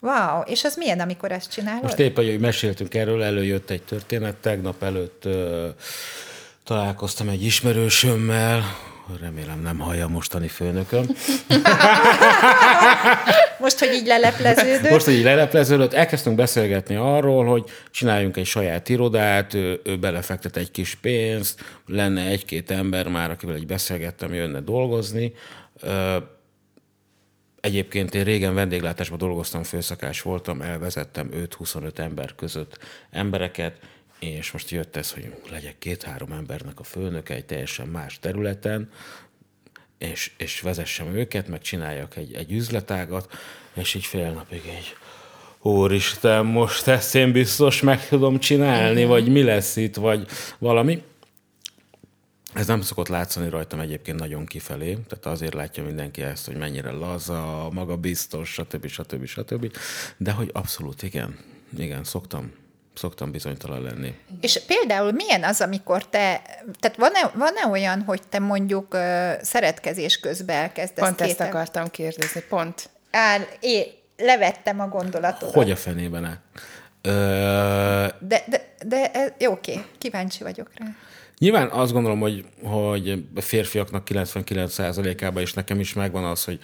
Wow, 0.00 0.40
és 0.40 0.64
az 0.64 0.76
milyen, 0.76 1.00
amikor 1.00 1.32
ezt 1.32 1.50
csinálod? 1.50 1.82
Most 1.82 1.98
épp, 1.98 2.16
hogy 2.16 2.40
meséltünk 2.40 2.94
erről, 2.94 3.22
előjött 3.22 3.70
egy 3.70 3.82
történet, 3.82 4.36
tegnap 4.36 4.82
előtt 4.82 5.24
ö, 5.24 5.68
találkoztam 6.64 7.28
egy 7.28 7.44
ismerősömmel, 7.44 8.62
Remélem 9.20 9.60
nem 9.60 9.78
hallja 9.78 10.08
mostani 10.08 10.48
főnököm. 10.48 11.04
Most, 13.58 13.78
hogy 13.78 13.92
így 13.92 14.06
lelepleződött? 14.06 14.90
Most, 14.90 15.04
hogy 15.04 15.14
így 15.14 15.22
lelepleződött, 15.22 15.92
elkezdtünk 15.92 16.36
beszélgetni 16.36 16.94
arról, 16.94 17.44
hogy 17.44 17.64
csináljunk 17.90 18.36
egy 18.36 18.46
saját 18.46 18.88
irodát, 18.88 19.54
ő, 19.54 19.80
ő 19.84 19.98
belefektet 19.98 20.56
egy 20.56 20.70
kis 20.70 20.94
pénzt, 20.94 21.60
lenne 21.86 22.26
egy-két 22.26 22.70
ember 22.70 23.08
már, 23.08 23.30
akivel 23.30 23.54
egy 23.54 23.66
beszélgettem, 23.66 24.34
jönne 24.34 24.60
dolgozni. 24.60 25.32
Egyébként 27.60 28.14
én 28.14 28.24
régen 28.24 28.54
vendéglátásban 28.54 29.18
dolgoztam, 29.18 29.62
főszakás 29.62 30.22
voltam, 30.22 30.60
elvezettem 30.60 31.30
5-25 31.58 31.98
ember 31.98 32.34
között 32.34 32.78
embereket, 33.10 33.78
és 34.22 34.50
most 34.50 34.70
jött 34.70 34.96
ez, 34.96 35.12
hogy 35.12 35.32
legyek 35.50 35.78
két-három 35.78 36.32
embernek 36.32 36.80
a 36.80 36.82
főnöke 36.82 37.34
egy 37.34 37.44
teljesen 37.44 37.86
más 37.86 38.18
területen, 38.18 38.90
és, 39.98 40.32
és 40.36 40.60
vezessem 40.60 41.14
őket, 41.14 41.48
meg 41.48 41.60
csináljak 41.60 42.16
egy, 42.16 42.34
egy 42.34 42.52
üzletágat, 42.52 43.32
és 43.74 43.94
így 43.94 44.04
fél 44.04 44.30
napig 44.30 44.62
egy 44.66 44.96
Úristen, 45.60 46.46
most 46.46 46.86
ezt 46.86 47.14
én 47.14 47.32
biztos 47.32 47.80
meg 47.80 48.08
tudom 48.08 48.38
csinálni, 48.38 49.04
vagy 49.04 49.28
mi 49.28 49.42
lesz 49.42 49.76
itt, 49.76 49.96
vagy 49.96 50.26
valami. 50.58 51.02
Ez 52.54 52.66
nem 52.66 52.80
szokott 52.80 53.08
látszani 53.08 53.48
rajtam 53.48 53.80
egyébként 53.80 54.18
nagyon 54.18 54.46
kifelé, 54.46 54.92
tehát 54.92 55.26
azért 55.26 55.54
látja 55.54 55.84
mindenki 55.84 56.22
ezt, 56.22 56.46
hogy 56.46 56.56
mennyire 56.56 56.90
laza, 56.90 57.68
magabiztos, 57.72 58.52
stb. 58.52 58.86
stb. 58.86 59.26
stb. 59.26 59.76
De 60.16 60.30
hogy 60.30 60.50
abszolút 60.52 61.02
igen, 61.02 61.38
igen, 61.78 62.04
szoktam 62.04 62.52
szoktam 62.94 63.30
bizonytalan 63.30 63.82
lenni. 63.82 64.14
És 64.40 64.60
például 64.66 65.12
milyen 65.12 65.44
az, 65.44 65.60
amikor 65.60 66.06
te, 66.08 66.42
tehát 66.80 66.96
van-e, 66.96 67.30
van-e 67.34 67.66
olyan, 67.70 68.02
hogy 68.02 68.20
te 68.28 68.38
mondjuk 68.38 68.94
uh, 68.94 69.00
szeretkezés 69.42 70.20
közben 70.20 70.56
elkezdesz 70.56 71.04
Pont 71.04 71.16
kéten? 71.16 71.30
ezt 71.30 71.40
akartam 71.40 71.90
kérdezni, 71.90 72.42
pont. 72.48 72.90
Áll, 73.10 73.40
én 73.60 73.84
levettem 74.16 74.80
a 74.80 74.88
gondolatot. 74.88 75.52
Hogy 75.52 75.70
a 75.70 75.76
fenében 75.76 76.24
-e? 76.24 76.40
Ö... 77.02 78.06
De, 78.18 78.44
de, 78.46 78.74
de 78.86 79.10
jó, 79.38 79.52
oké, 79.52 79.84
kíváncsi 79.98 80.42
vagyok 80.42 80.70
rá. 80.74 80.86
Nyilván 81.38 81.68
azt 81.68 81.92
gondolom, 81.92 82.20
hogy, 82.20 82.44
hogy 82.62 83.24
a 83.34 83.40
férfiaknak 83.40 84.06
99%-ában 84.10 85.42
is 85.42 85.52
nekem 85.52 85.80
is 85.80 85.92
megvan 85.92 86.24
az, 86.24 86.44
hogy 86.44 86.58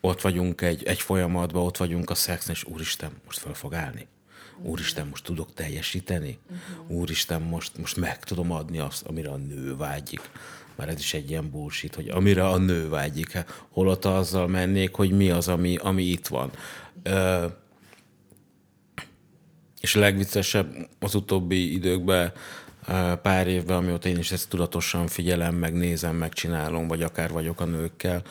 ott 0.00 0.20
vagyunk 0.20 0.60
egy, 0.60 0.84
egy 0.84 1.00
folyamatban, 1.00 1.62
ott 1.62 1.76
vagyunk 1.76 2.10
a 2.10 2.14
szexen, 2.14 2.54
és 2.54 2.64
úristen, 2.64 3.10
most 3.24 3.38
fel 3.38 3.54
fog 3.54 3.74
állni 3.74 4.08
úristen, 4.62 5.06
most 5.06 5.24
tudok 5.24 5.54
teljesíteni, 5.54 6.38
uh-huh. 6.50 6.98
úristen, 6.98 7.42
most, 7.42 7.78
most 7.78 7.96
meg 7.96 8.24
tudom 8.24 8.52
adni 8.52 8.78
azt, 8.78 9.06
amire 9.06 9.30
a 9.30 9.36
nő 9.36 9.76
vágyik. 9.76 10.30
már 10.76 10.88
ez 10.88 10.98
is 10.98 11.14
egy 11.14 11.30
ilyen 11.30 11.50
bullshit, 11.50 11.94
hogy 11.94 12.08
amire 12.08 12.48
a 12.48 12.58
nő 12.58 12.88
vágyik, 12.88 13.32
hát 13.32 13.64
holott 13.70 14.04
azzal 14.04 14.46
mennék, 14.46 14.94
hogy 14.94 15.10
mi 15.10 15.30
az, 15.30 15.48
ami, 15.48 15.76
ami 15.76 16.02
itt 16.02 16.26
van. 16.26 16.50
Ö, 17.02 17.46
és 19.80 19.94
a 19.94 20.00
legviccesebb 20.00 20.88
az 20.98 21.14
utóbbi 21.14 21.72
időkben, 21.72 22.32
pár 23.22 23.46
évben, 23.46 23.76
amióta 23.76 24.08
én 24.08 24.18
is 24.18 24.32
ezt 24.32 24.48
tudatosan 24.48 25.06
figyelem, 25.06 25.54
meg 25.54 25.74
nézem, 25.74 26.16
megcsinálom, 26.16 26.88
vagy 26.88 27.02
akár 27.02 27.30
vagyok 27.30 27.60
a 27.60 27.64
nőkkel, 27.64 28.22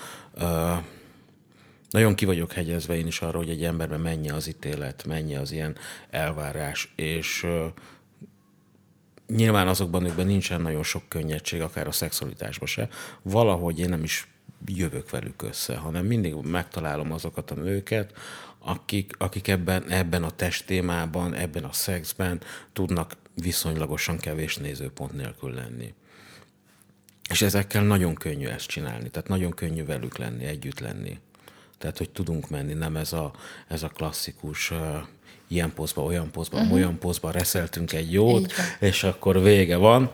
nagyon 1.89 2.15
ki 2.15 2.25
vagyok 2.25 2.51
hegyezve 2.51 2.95
én 2.95 3.07
is 3.07 3.21
arra, 3.21 3.37
hogy 3.37 3.49
egy 3.49 3.63
emberben 3.63 3.99
mennyi 3.99 4.29
az 4.29 4.47
ítélet, 4.47 5.05
mennyi 5.05 5.35
az 5.35 5.51
ilyen 5.51 5.75
elvárás, 6.09 6.93
és 6.95 7.47
nyilván 9.27 9.67
azokban 9.67 10.01
nőkben 10.01 10.25
nincsen 10.25 10.61
nagyon 10.61 10.83
sok 10.83 11.03
könnyedség, 11.07 11.61
akár 11.61 11.87
a 11.87 11.91
szexualitásban 11.91 12.67
se. 12.67 12.89
Valahogy 13.21 13.79
én 13.79 13.89
nem 13.89 14.03
is 14.03 14.27
jövök 14.65 15.09
velük 15.09 15.41
össze, 15.41 15.75
hanem 15.75 16.05
mindig 16.05 16.33
megtalálom 16.33 17.11
azokat 17.11 17.51
a 17.51 17.55
nőket, 17.55 18.13
akik, 18.59 19.13
akik 19.17 19.47
ebben, 19.47 19.89
ebben 19.89 20.23
a 20.23 20.31
testtémában, 20.31 21.33
ebben 21.33 21.63
a 21.63 21.73
szexben 21.73 22.41
tudnak 22.73 23.15
viszonylagosan 23.33 24.17
kevés 24.17 24.57
nézőpont 24.57 25.13
nélkül 25.13 25.53
lenni. 25.53 25.93
És 27.29 27.41
ezekkel 27.41 27.83
nagyon 27.83 28.15
könnyű 28.15 28.47
ezt 28.47 28.67
csinálni, 28.67 29.09
tehát 29.09 29.27
nagyon 29.27 29.51
könnyű 29.51 29.85
velük 29.85 30.17
lenni, 30.17 30.45
együtt 30.45 30.79
lenni. 30.79 31.19
Tehát, 31.79 31.97
hogy 31.97 32.09
tudunk 32.09 32.49
menni, 32.49 32.73
nem 32.73 32.95
ez 32.95 33.13
a, 33.13 33.31
ez 33.67 33.83
a 33.83 33.87
klasszikus 33.87 34.73
ilyen 35.47 35.73
pozba, 35.75 36.03
olyan 36.03 36.31
pozba, 36.31 36.57
uh-huh. 36.57 36.73
olyan 36.73 36.97
pozba 36.99 37.31
reszeltünk 37.31 37.93
egy 37.93 38.13
jót, 38.13 38.53
és 38.79 39.03
akkor 39.03 39.41
vége 39.41 39.75
van. 39.75 40.11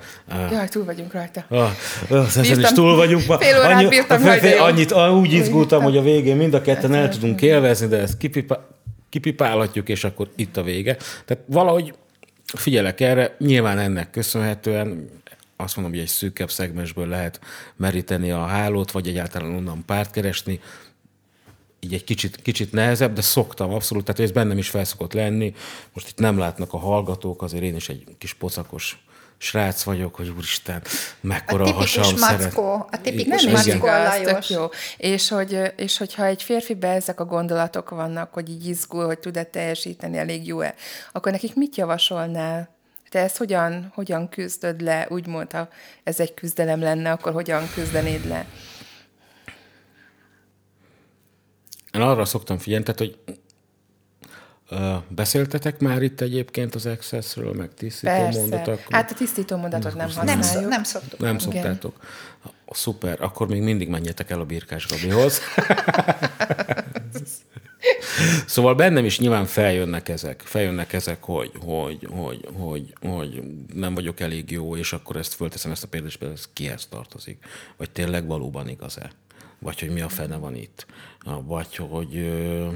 Jaj, 0.52 0.68
túl 0.68 0.86
vagyunk 0.86 1.14
rajta. 1.14 1.46
Uh, 1.50 2.38
ezen 2.38 2.60
is 2.60 2.72
túl 2.72 2.96
vagyunk. 2.96 3.22
Fél 3.22 3.58
órát 3.58 3.80
annyi, 3.80 3.88
bírtam, 3.88 4.20
fél, 4.20 4.40
fél, 4.40 4.62
annyit, 4.62 4.92
úgy 4.94 5.34
izgultam, 5.34 5.84
hogy 5.84 5.98
a 5.98 6.02
végén 6.02 6.36
mind 6.36 6.54
a 6.54 6.62
ketten 6.62 6.94
el 6.94 7.10
tudunk 7.10 7.42
élvezni, 7.42 7.88
de 7.88 7.98
ezt 7.98 8.18
kipipa, 8.18 8.68
kipipálhatjuk, 9.10 9.90
és 9.90 10.04
akkor 10.04 10.30
itt 10.36 10.58
a 10.58 10.64
vége. 10.64 10.98
Tehát 11.26 11.44
valahogy 11.46 11.94
figyelek 12.46 13.02
erre, 13.02 13.36
nyilván 13.40 13.78
ennek 13.78 14.10
köszönhetően 14.10 15.10
azt 15.56 15.76
mondom, 15.76 15.94
hogy 15.94 16.04
egy 16.04 16.10
szűkebb 16.10 16.52
szegmensből 16.52 17.08
lehet 17.08 17.40
meríteni 17.76 18.32
a 18.32 18.46
hálót, 18.46 18.92
vagy 18.92 19.08
egyáltalán 19.08 19.56
onnan 19.56 19.84
párt 19.86 20.12
keresni, 20.12 20.60
így 21.86 21.94
egy 21.94 22.04
kicsit, 22.04 22.42
kicsit 22.42 22.72
nehezebb, 22.72 23.13
de 23.13 23.22
szoktam 23.22 23.74
abszolút, 23.74 24.06
tehát 24.06 24.22
ez 24.22 24.32
bennem 24.32 24.58
is 24.58 24.70
felszokott 24.70 25.13
lenni. 25.13 25.54
Most 25.94 26.08
itt 26.08 26.20
nem 26.20 26.38
látnak 26.38 26.74
a 26.74 26.77
hallgatók, 26.77 27.42
azért 27.42 27.63
én 27.63 27.75
is 27.75 27.89
egy 27.89 28.04
kis 28.18 28.34
pocakos 28.34 29.06
srác 29.38 29.84
vagyok, 29.84 30.15
hogy 30.15 30.34
úristen, 30.38 30.82
mekkora 31.22 31.63
a, 31.63 31.72
hasam 31.72 32.20
mackó, 32.20 32.88
A 32.92 33.01
tipikus 33.01 33.44
nem 33.44 33.51
mackó 33.54 33.86
Lajos. 33.86 34.50
jó. 34.50 34.65
És, 34.98 35.30
hogy, 35.30 35.60
és 35.75 35.98
hogyha 35.98 36.25
egy 36.25 36.44
férfibe 36.44 36.88
ezek 36.88 37.20
a 37.20 37.25
gondolatok 37.25 37.89
vannak, 37.89 38.34
hogy 38.34 38.50
így 38.50 38.68
izgul, 38.68 39.06
hogy 39.06 39.20
tud-e 39.20 39.44
teljesíteni, 39.44 40.18
elég 40.18 40.48
jó-e, 40.48 40.75
akkor 41.12 41.32
nekik 41.32 41.56
mit 41.56 41.75
javasolnál? 41.75 42.74
Te 43.10 43.20
ezt 43.20 43.38
hogyan, 43.38 43.92
hogyan 43.94 44.30
küzdöd 44.30 44.82
le? 44.82 45.08
Úgymond, 45.10 45.51
ha 45.51 45.68
ez 46.04 46.20
egy 46.20 46.34
küzdelem 46.34 46.80
lenne, 46.80 47.12
akkor 47.12 47.34
hogyan 47.34 47.70
küzdenéd 47.74 48.27
le? 48.27 48.46
Én 51.96 52.02
arra 52.02 52.25
szoktam 52.25 52.58
figyelni, 52.58 52.86
tehát, 52.86 53.00
hogy 53.00 53.38
Uh, 54.72 54.96
beszéltetek 55.10 55.80
már 55.80 56.02
itt 56.02 56.22
egyébként 56.22 56.75
az 56.75 56.86
Accessről, 56.86 57.54
meg 57.54 57.74
tisztító 57.74 58.14
Persze. 58.14 58.40
mondatok? 58.40 58.80
Hát 58.90 59.12
a 59.12 59.14
tisztító 59.14 59.58
mondatot 59.58 59.96
nem 59.96 60.06
használjuk. 60.06 60.42
Nem, 60.42 60.70
nem 60.70 60.84
szoktuk. 60.84 61.20
Nem 61.20 61.38
szoktátok. 61.38 62.00
Szuper, 62.70 63.22
akkor 63.22 63.48
még 63.48 63.62
mindig 63.62 63.88
menjetek 63.88 64.30
el 64.30 64.40
a 64.40 64.46
Birkás 64.46 64.88
Gabihoz. 64.88 65.42
szóval 68.46 68.75
bennem 68.75 69.06
is 69.06 69.20
nyilván 69.20 69.46
feljönnek 69.46 70.10
ezek, 70.10 70.42
feljönnek 70.42 70.94
ezek, 70.94 71.24
hogy, 71.24 71.52
hogy, 71.66 72.08
hogy, 72.12 72.48
hogy, 72.54 72.94
hogy 73.02 73.44
nem 73.74 73.94
vagyok 73.94 74.20
elég 74.20 74.52
jó, 74.52 74.75
és 74.75 74.94
akkor 74.94 75.16
ezt 75.16 75.34
fölteszem 75.34 75.72
ezt 75.72 75.88
a 75.92 75.98
és 75.98 76.18
ez 76.18 76.50
kihez 76.54 76.86
tartozik. 76.86 77.46
Vagy 77.78 77.92
tényleg 77.92 78.28
valóban 78.28 78.70
igaz-e? 78.70 79.12
Vagy 79.60 79.80
hogy 79.80 79.90
mi 79.90 80.02
a 80.02 80.10
fene 80.10 80.36
van 80.38 80.56
itt? 80.56 80.86
Vagy 81.44 81.76
hogy 81.76 82.18
ö, 82.18 82.72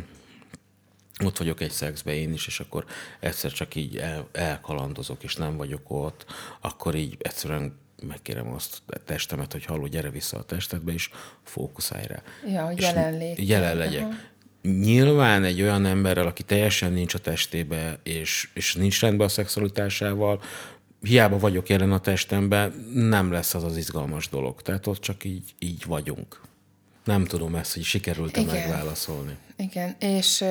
ott 1.25 1.38
vagyok 1.38 1.62
egy 1.62 1.71
szexbe 1.71 2.13
én 2.13 2.33
is, 2.33 2.48
és 2.48 2.59
akkor 2.59 2.86
egyszer 3.19 3.51
csak 3.51 3.75
így 3.75 3.98
el, 3.98 4.27
elkalandozok, 4.31 5.24
és 5.24 5.36
nem 5.36 5.57
vagyok 5.57 5.81
ott, 5.88 6.25
akkor 6.62 6.95
így 6.95 7.17
egyszerűen 7.19 7.77
megkérem 8.07 8.53
azt 8.53 8.81
a 8.88 9.03
testemet, 9.05 9.51
hogy 9.51 9.65
halló, 9.65 9.88
gyere 9.88 10.09
vissza 10.09 10.38
a 10.38 10.43
testedbe, 10.43 10.91
és 10.91 11.09
fókuszálj 11.43 12.05
rá. 12.07 12.21
Ja, 12.48 12.65
hogy 12.65 12.81
jelen 12.81 13.17
légy. 13.17 13.50
Jelen 13.50 13.77
legyek. 13.77 14.01
Uh-huh. 14.01 14.17
Nyilván 14.62 15.43
egy 15.43 15.62
olyan 15.62 15.86
emberrel, 15.86 16.27
aki 16.27 16.43
teljesen 16.43 16.93
nincs 16.93 17.13
a 17.13 17.19
testébe, 17.19 17.99
és, 18.03 18.49
és 18.53 18.75
nincs 18.75 19.01
rendben 19.01 19.27
a 19.27 19.30
szexualitásával, 19.30 20.41
hiába 21.01 21.38
vagyok 21.38 21.69
jelen 21.69 21.91
a 21.91 21.99
testemben, 21.99 22.71
nem 22.93 23.32
lesz 23.32 23.53
az 23.53 23.63
az 23.63 23.77
izgalmas 23.77 24.30
dolog. 24.30 24.62
Tehát 24.62 24.88
ott 24.88 24.99
csak 24.99 25.23
így, 25.23 25.53
így 25.60 25.86
vagyunk. 25.86 26.41
Nem 27.10 27.26
tudom 27.26 27.56
ezt, 27.56 27.74
hogy 27.74 27.84
sikerült-e 27.84 28.41
megválaszolni. 28.41 29.38
Igen, 29.56 29.95
és 30.00 30.43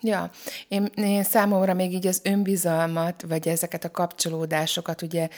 ja, 0.00 0.30
én, 0.68 0.90
én 0.94 1.22
számomra 1.22 1.74
még 1.74 1.92
így 1.92 2.06
az 2.06 2.20
önbizalmat, 2.24 3.24
vagy 3.28 3.48
ezeket 3.48 3.84
a 3.84 3.90
kapcsolódásokat 3.90 5.02
ugye 5.02 5.28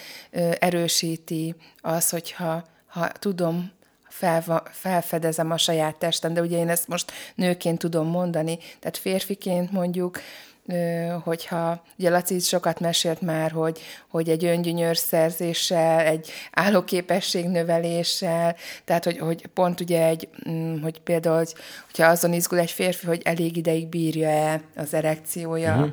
erősíti 0.58 1.54
az, 1.80 2.10
hogyha 2.10 2.64
ha 2.86 3.08
tudom, 3.08 3.70
fel, 4.08 4.62
felfedezem 4.72 5.50
a 5.50 5.58
saját 5.58 5.96
testem, 5.96 6.34
de 6.34 6.40
ugye 6.40 6.58
én 6.58 6.68
ezt 6.68 6.88
most 6.88 7.12
nőként 7.34 7.78
tudom 7.78 8.06
mondani, 8.06 8.58
tehát 8.78 8.96
férfiként 8.96 9.72
mondjuk 9.72 10.20
hogyha, 11.24 11.82
ugye 11.98 12.10
Laci 12.10 12.38
sokat 12.38 12.80
mesélt 12.80 13.20
már, 13.20 13.50
hogy, 13.50 13.80
hogy 14.08 14.28
egy 14.28 14.44
öngyönyör 14.44 14.96
szerzéssel, 14.96 16.00
egy 16.00 16.30
állóképesség 16.52 17.46
növeléssel, 17.46 18.56
tehát 18.84 19.04
hogy, 19.04 19.18
hogy 19.18 19.46
pont 19.46 19.80
ugye 19.80 20.06
egy, 20.06 20.28
mm, 20.48 20.82
hogy 20.82 21.00
például, 21.00 21.36
hogy, 21.36 21.54
hogyha 21.86 22.06
azon 22.06 22.32
izgul 22.32 22.58
egy 22.58 22.70
férfi, 22.70 23.06
hogy 23.06 23.22
elég 23.24 23.56
ideig 23.56 23.88
bírja-e 23.88 24.60
az 24.76 24.94
erekciója, 24.94 25.92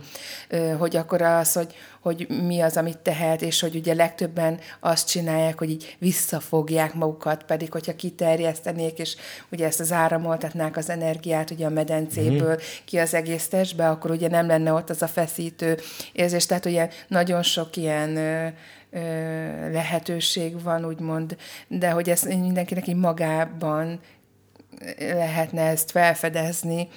uh-huh. 0.49 0.79
hogy 0.79 0.95
akkor 0.95 1.21
az, 1.21 1.53
hogy, 1.53 1.75
hogy 2.01 2.27
mi 2.45 2.61
az, 2.61 2.77
amit 2.77 2.97
tehet, 2.97 3.41
és 3.41 3.59
hogy 3.59 3.75
ugye 3.75 3.93
legtöbben 3.93 4.59
azt 4.79 5.07
csinálják, 5.07 5.57
hogy 5.57 5.69
így 5.69 5.95
visszafogják 5.99 6.93
magukat, 6.93 7.43
pedig 7.43 7.71
hogyha 7.71 7.95
kiterjesztenék, 7.95 8.99
és 8.99 9.15
ugye 9.51 9.65
ezt 9.65 9.79
az 9.79 9.91
áramoltatnák 9.91 10.77
az 10.77 10.89
energiát 10.89 11.51
ugye 11.51 11.65
a 11.65 11.69
medencéből 11.69 12.53
mm. 12.53 12.63
ki 12.85 12.97
az 12.97 13.13
egész 13.13 13.47
testbe, 13.47 13.89
akkor 13.89 14.11
ugye 14.11 14.27
nem 14.27 14.47
lenne 14.47 14.73
ott 14.73 14.89
az 14.89 15.01
a 15.01 15.07
feszítő 15.07 15.77
érzés. 16.11 16.45
Tehát 16.45 16.65
ugye 16.65 16.89
nagyon 17.07 17.43
sok 17.43 17.75
ilyen 17.75 18.15
ö, 18.15 18.47
ö, 18.89 18.99
lehetőség 19.71 20.61
van, 20.61 20.85
úgymond, 20.85 21.37
de 21.67 21.89
hogy 21.89 22.09
ezt 22.09 22.25
mindenkinek 22.25 22.87
így 22.87 22.95
magában 22.95 23.99
lehetne 24.97 25.61
ezt 25.61 25.91
felfedezni, 25.91 26.87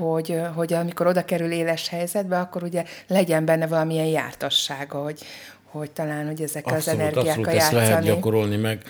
hogy, 0.00 0.40
hogy 0.54 0.72
amikor 0.72 1.06
oda 1.06 1.24
kerül 1.24 1.50
éles 1.50 1.88
helyzetbe, 1.88 2.38
akkor 2.38 2.62
ugye 2.62 2.84
legyen 3.06 3.44
benne 3.44 3.66
valamilyen 3.66 4.06
jártassága, 4.06 5.02
hogy, 5.02 5.20
hogy 5.64 5.90
talán 5.90 6.26
hogy 6.26 6.42
ezek 6.42 6.66
abszolút, 6.66 6.86
az 6.86 6.88
energiákkal 6.88 7.28
abszolút, 7.28 7.52
játszani. 7.52 7.80
Ezt 7.80 7.90
lehet 7.90 8.04
gyakorolni 8.04 8.56
meg. 8.56 8.82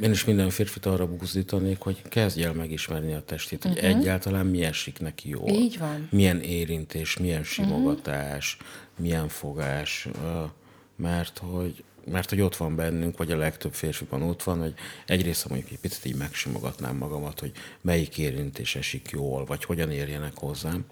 Én 0.00 0.10
is 0.10 0.24
minden 0.24 0.50
férfit 0.50 0.86
arra 0.86 1.06
buzdítanék, 1.06 1.80
hogy 1.80 2.02
kezdj 2.08 2.42
el 2.42 2.52
megismerni 2.52 3.14
a 3.14 3.22
testét, 3.22 3.62
hogy 3.62 3.72
uh-huh. 3.72 3.88
egyáltalán 3.88 4.46
mi 4.46 4.64
esik 4.64 5.00
neki 5.00 5.28
jól. 5.28 5.48
Így 5.48 5.78
van. 5.78 6.08
Milyen 6.10 6.40
érintés, 6.40 7.16
milyen 7.16 7.44
simogatás, 7.44 8.56
uh-huh. 8.60 9.06
milyen 9.06 9.28
fogás, 9.28 10.08
mert 10.96 11.40
hogy 11.52 11.84
mert 12.10 12.30
hogy 12.30 12.40
ott 12.40 12.56
van 12.56 12.76
bennünk, 12.76 13.16
vagy 13.16 13.32
a 13.32 13.36
legtöbb 13.36 13.74
férfiban 13.74 14.22
ott 14.22 14.42
van, 14.42 14.60
hogy 14.60 14.74
egyrészt 15.06 15.48
mondjuk 15.48 15.70
egy 15.70 15.78
picit 15.78 16.04
így 16.04 16.16
megsimogatnám 16.16 16.96
magamat, 16.96 17.40
hogy 17.40 17.52
melyik 17.80 18.18
érintés 18.18 18.76
esik 18.76 19.10
jól, 19.10 19.44
vagy 19.44 19.64
hogyan 19.64 19.90
érjenek 19.90 20.32
hozzám. 20.34 20.84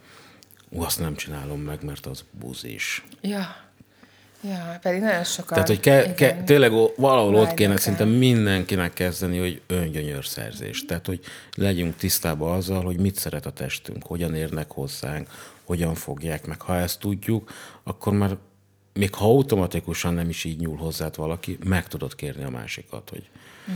Ú, 0.68 0.82
azt 0.82 1.00
nem 1.00 1.14
csinálom 1.14 1.60
meg, 1.60 1.84
mert 1.84 2.06
az 2.06 2.24
buzis. 2.30 3.04
Ja. 3.20 3.64
Ja, 4.42 4.78
pedig 4.82 5.00
nagyon 5.00 5.24
sokan. 5.24 5.48
Tehát, 5.48 5.68
hogy 5.68 5.80
ke, 5.80 6.14
ke, 6.14 6.42
tényleg 6.42 6.72
valahol 6.96 7.34
ott 7.34 7.54
kéne 7.54 7.76
szinte 7.76 8.04
mindenkinek 8.04 8.92
kezdeni, 8.92 9.38
hogy 9.38 9.62
öngyönyörszerzés. 9.66 10.84
Tehát, 10.84 11.06
hogy 11.06 11.20
legyünk 11.54 11.96
tisztában 11.96 12.56
azzal, 12.56 12.82
hogy 12.82 12.98
mit 13.00 13.16
szeret 13.16 13.46
a 13.46 13.50
testünk, 13.50 14.06
hogyan 14.06 14.34
érnek 14.34 14.70
hozzánk, 14.70 15.28
hogyan 15.64 15.94
fogják 15.94 16.46
meg. 16.46 16.60
Ha 16.60 16.76
ezt 16.76 17.00
tudjuk, 17.00 17.50
akkor 17.82 18.12
már 18.12 18.36
még 18.96 19.14
ha 19.14 19.24
automatikusan 19.24 20.14
nem 20.14 20.28
is 20.28 20.44
így 20.44 20.58
nyúl 20.58 20.76
hozzád 20.76 21.16
valaki, 21.16 21.58
meg 21.64 21.88
tudod 21.88 22.14
kérni 22.14 22.44
a 22.44 22.50
másikat, 22.50 23.10
hogy 23.10 23.28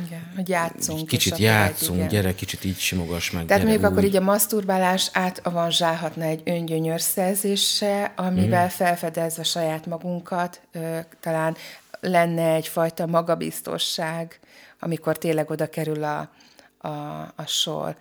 igen, 0.07 0.33
hogy 0.37 0.49
játszunk. 0.49 1.07
Kicsit 1.07 1.37
játszunk, 1.37 2.01
egy, 2.01 2.07
gyere, 2.07 2.35
kicsit 2.35 2.65
így 2.65 2.79
simogass 2.79 3.31
meg. 3.31 3.47
Tehát 3.47 3.63
mondjuk 3.63 3.85
úgy. 3.85 3.91
akkor 3.91 4.05
így 4.05 4.17
a 4.17 4.21
maszturbálás 4.21 5.11
átavanzsálhatna 5.13 6.25
egy 6.25 6.43
öngyönyörszerzéssel, 6.45 8.13
amivel 8.17 8.65
mm. 8.65 8.69
felfedezve 8.69 9.43
saját 9.43 9.87
magunkat, 9.87 10.61
ö, 10.73 10.99
talán 11.21 11.57
lenne 12.01 12.55
egyfajta 12.55 13.07
magabiztosság, 13.07 14.41
amikor 14.81 15.19
tényleg 15.19 15.51
oda 15.51 15.69
kerül 15.69 16.05
a, 16.05 16.31
a, 16.79 16.89
a 17.37 17.45
sor. 17.47 17.97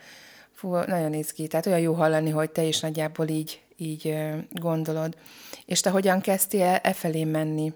Fú, 0.54 0.76
nagyon 0.76 1.14
izgi, 1.14 1.48
tehát 1.48 1.66
olyan 1.66 1.80
jó 1.80 1.94
hallani, 1.94 2.30
hogy 2.30 2.50
te 2.50 2.64
is 2.64 2.80
nagyjából 2.80 3.28
így, 3.28 3.62
így 3.80 4.16
gondolod. 4.52 5.18
És 5.66 5.80
te 5.80 5.90
hogyan 5.90 6.22
kezdtél 6.22 6.80
e 6.84 6.94
felé 6.94 7.24
menni? 7.24 7.74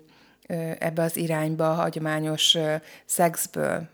Ebbe 0.79 1.03
az 1.03 1.17
irányba, 1.17 1.71
a 1.71 1.73
hagyományos 1.73 2.57
szexből? 3.05 3.87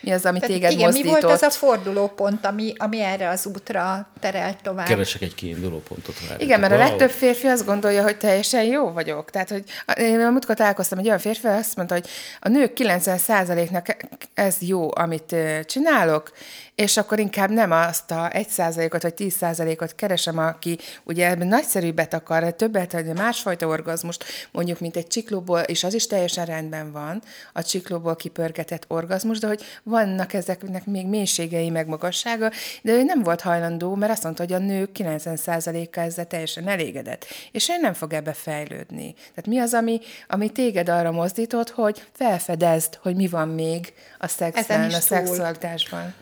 Mi 0.00 0.10
az, 0.10 0.24
ami 0.24 0.38
Tehát 0.38 0.54
téged 0.54 0.70
igen, 0.70 0.84
mozdított? 0.84 1.12
mi 1.12 1.20
volt 1.20 1.32
az 1.32 1.42
a 1.42 1.50
fordulópont, 1.50 2.46
ami, 2.46 2.72
ami 2.76 3.00
erre 3.00 3.28
az 3.28 3.46
útra 3.46 4.08
terelt 4.20 4.62
tovább? 4.62 4.86
Keresek 4.86 5.22
egy 5.22 5.34
kiinduló 5.34 5.82
pontot. 5.88 6.14
Várj. 6.28 6.42
Igen, 6.42 6.60
mert 6.60 6.72
a 6.72 6.76
legtöbb 6.76 7.10
férfi 7.10 7.46
azt 7.46 7.64
gondolja, 7.64 8.02
hogy 8.02 8.16
teljesen 8.16 8.64
jó 8.64 8.92
vagyok. 8.92 9.30
Tehát, 9.30 9.50
hogy 9.50 9.64
én 9.96 10.20
a 10.20 10.30
múltkor 10.30 10.54
találkoztam 10.54 10.98
egy 10.98 11.06
olyan 11.06 11.18
férfi, 11.18 11.46
azt 11.46 11.76
mondta, 11.76 11.94
hogy 11.94 12.06
a 12.40 12.48
nők 12.48 12.72
90%-nak 12.76 13.96
ez 14.34 14.56
jó, 14.60 14.88
amit 14.94 15.36
csinálok, 15.66 16.32
és 16.74 16.96
akkor 16.96 17.18
inkább 17.18 17.50
nem 17.50 17.70
azt 17.70 18.10
a 18.10 18.30
1%-ot 18.32 19.02
vagy 19.02 19.14
10%-ot 19.16 19.94
keresem, 19.94 20.38
aki 20.38 20.78
ugye 21.04 21.28
ebben 21.28 21.46
nagyszerűbbet 21.46 22.14
akar, 22.14 22.52
többet, 22.52 22.92
vagy 22.92 23.06
másfajta 23.06 23.66
orgazmust, 23.66 24.24
mondjuk, 24.50 24.80
mint 24.80 24.96
egy 24.96 25.06
csiklóból, 25.30 25.60
és 25.60 25.84
az 25.84 25.94
is 25.94 26.06
teljesen 26.06 26.44
rendben 26.44 26.92
van, 26.92 27.22
a 27.52 27.62
csiklóból 27.62 28.16
kipörgetett 28.16 28.84
orgazmus, 28.88 29.38
de 29.38 29.46
hogy 29.46 29.62
vannak 29.82 30.32
ezeknek 30.32 30.86
még 30.86 31.06
mélységei, 31.06 31.70
meg 31.70 31.86
magassága, 31.86 32.50
de 32.82 32.92
ő 32.92 33.02
nem 33.02 33.22
volt 33.22 33.40
hajlandó, 33.40 33.94
mert 33.94 34.12
azt 34.12 34.22
mondta, 34.22 34.42
hogy 34.42 34.52
a 34.52 34.58
nők 34.58 34.90
90%-a 34.94 35.98
ezzel 35.98 36.26
teljesen 36.26 36.68
elégedett, 36.68 37.24
és 37.52 37.68
ő 37.68 37.72
nem 37.80 37.92
fog 37.92 38.12
ebbe 38.12 38.32
fejlődni. 38.32 39.12
Tehát 39.14 39.46
mi 39.46 39.58
az, 39.58 39.74
ami, 39.74 40.00
ami 40.28 40.50
téged 40.50 40.88
arra 40.88 41.10
mozdított, 41.10 41.70
hogy 41.70 42.06
felfedezd, 42.12 42.98
hogy 43.02 43.16
mi 43.16 43.28
van 43.28 43.48
még 43.48 43.92
a 44.18 44.26
szexben, 44.26 44.90
a 44.90 45.00
szexualitásban? 45.00 46.14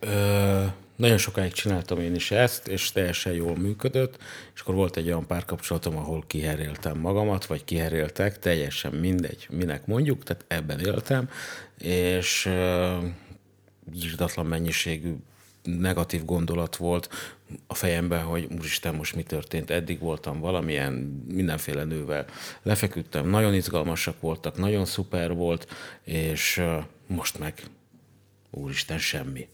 Ö, 0.00 0.64
nagyon 0.96 1.18
sokáig 1.18 1.52
csináltam 1.52 2.00
én 2.00 2.14
is 2.14 2.30
ezt, 2.30 2.68
és 2.68 2.92
teljesen 2.92 3.32
jól 3.32 3.56
működött, 3.56 4.18
és 4.54 4.60
akkor 4.60 4.74
volt 4.74 4.96
egy 4.96 5.06
olyan 5.06 5.26
párkapcsolatom, 5.26 5.96
ahol 5.96 6.24
kiheréltem 6.26 6.98
magamat, 6.98 7.46
vagy 7.46 7.64
kiheréltek, 7.64 8.38
teljesen 8.38 8.92
mindegy, 8.92 9.46
minek 9.50 9.86
mondjuk, 9.86 10.22
tehát 10.22 10.44
ebben 10.48 10.80
éltem, 10.80 11.28
és 11.78 12.50
írdatlan 13.94 14.46
mennyiségű 14.46 15.14
negatív 15.62 16.24
gondolat 16.24 16.76
volt 16.76 17.08
a 17.66 17.74
fejemben, 17.74 18.22
hogy 18.22 18.48
úristen, 18.58 18.94
most 18.94 19.14
mi 19.14 19.22
történt, 19.22 19.70
eddig 19.70 19.98
voltam 19.98 20.40
valamilyen 20.40 20.92
mindenféle 21.28 21.84
nővel, 21.84 22.26
lefeküdtem, 22.62 23.28
nagyon 23.28 23.54
izgalmasak 23.54 24.20
voltak, 24.20 24.56
nagyon 24.56 24.84
szuper 24.84 25.34
volt, 25.34 25.68
és 26.02 26.62
most 27.06 27.38
meg 27.38 27.62
úristen, 28.50 28.98
semmi 28.98 29.48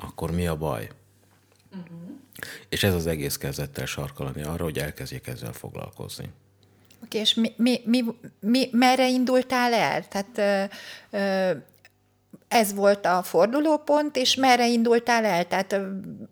akkor 0.00 0.30
mi 0.30 0.46
a 0.46 0.56
baj? 0.56 0.88
Uh-huh. 1.70 2.10
És 2.68 2.82
ez 2.82 2.94
az 2.94 3.06
egész 3.06 3.36
kezdett 3.36 3.78
el 3.78 3.86
sarkalani 3.86 4.42
arra, 4.42 4.64
hogy 4.64 4.78
elkezdjék 4.78 5.26
ezzel 5.26 5.52
foglalkozni. 5.52 6.30
Oké, 7.04 7.18
és 7.18 7.34
mi, 7.34 7.52
mi, 7.56 7.80
mi, 7.84 8.04
mi, 8.40 8.68
merre 8.72 9.08
indultál 9.08 9.72
el? 9.72 10.08
Tehát 10.08 10.38
ö, 10.38 11.16
ö, 11.16 11.52
ez 12.48 12.74
volt 12.74 13.06
a 13.06 13.22
fordulópont, 13.22 14.16
és 14.16 14.34
merre 14.34 14.68
indultál 14.68 15.24
el? 15.24 15.46
Tehát 15.46 15.72
ö, 15.72 15.88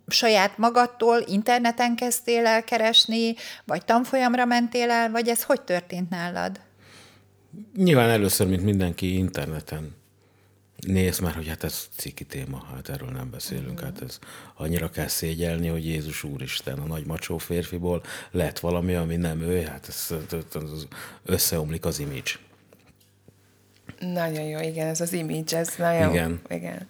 saját 0.06 0.58
magadtól 0.58 1.24
interneten 1.26 1.96
kezdtél 1.96 2.46
el 2.46 2.64
keresni, 2.64 3.34
vagy 3.64 3.84
tanfolyamra 3.84 4.44
mentél 4.44 4.90
el, 4.90 5.10
vagy 5.10 5.28
ez 5.28 5.42
hogy 5.42 5.60
történt 5.60 6.10
nálad? 6.10 6.60
Nyilván 7.76 8.08
először, 8.08 8.46
mint 8.46 8.62
mindenki 8.62 9.16
interneten 9.16 9.97
Nézd 10.86 11.22
már, 11.22 11.34
hogy 11.34 11.48
hát 11.48 11.64
ez 11.64 11.88
ciki 11.96 12.24
téma, 12.24 12.64
hát 12.74 12.88
erről 12.88 13.08
nem 13.08 13.30
beszélünk, 13.30 13.80
hát 13.80 14.02
ez 14.02 14.18
annyira 14.54 14.90
kell 14.90 15.06
szégyelni, 15.06 15.68
hogy 15.68 15.86
Jézus 15.86 16.22
Úristen, 16.22 16.78
a 16.78 16.86
nagy 16.86 17.06
macsó 17.06 17.38
férfiból 17.38 18.02
lett 18.30 18.58
valami, 18.58 18.94
ami 18.94 19.16
nem 19.16 19.40
ő, 19.40 19.62
hát 19.62 19.88
ez, 19.88 20.14
ez 20.54 20.86
összeomlik 21.24 21.84
az 21.84 21.98
image. 21.98 22.30
Nagyon 24.00 24.44
jó, 24.44 24.60
igen, 24.60 24.86
ez 24.86 25.00
az 25.00 25.12
image, 25.12 25.56
ez 25.56 25.74
nagyon... 25.76 26.10
Igen. 26.10 26.40
igen 26.48 26.86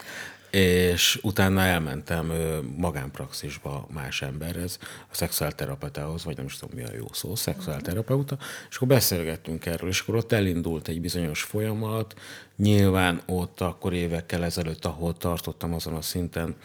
és 0.50 1.18
utána 1.22 1.60
elmentem 1.60 2.32
magánpraxisba 2.76 3.86
más 3.90 4.22
emberhez, 4.22 4.78
a 4.82 5.14
szexuálterapeutához, 5.14 6.24
vagy 6.24 6.36
nem 6.36 6.46
is 6.46 6.56
tudom 6.56 6.78
mi 6.78 6.84
a 6.84 6.94
jó 6.96 7.06
szó, 7.12 7.34
szexuálterapeuta, 7.34 8.38
és 8.70 8.76
akkor 8.76 8.88
beszélgettünk 8.88 9.66
erről, 9.66 9.88
és 9.88 10.00
akkor 10.00 10.14
ott 10.14 10.32
elindult 10.32 10.88
egy 10.88 11.00
bizonyos 11.00 11.42
folyamat, 11.42 12.14
nyilván 12.56 13.22
ott 13.26 13.60
akkor 13.60 13.92
évekkel 13.92 14.44
ezelőtt, 14.44 14.84
ahol 14.84 15.16
tartottam 15.16 15.74
azon 15.74 15.94
a 15.94 16.02
szinten, 16.02 16.56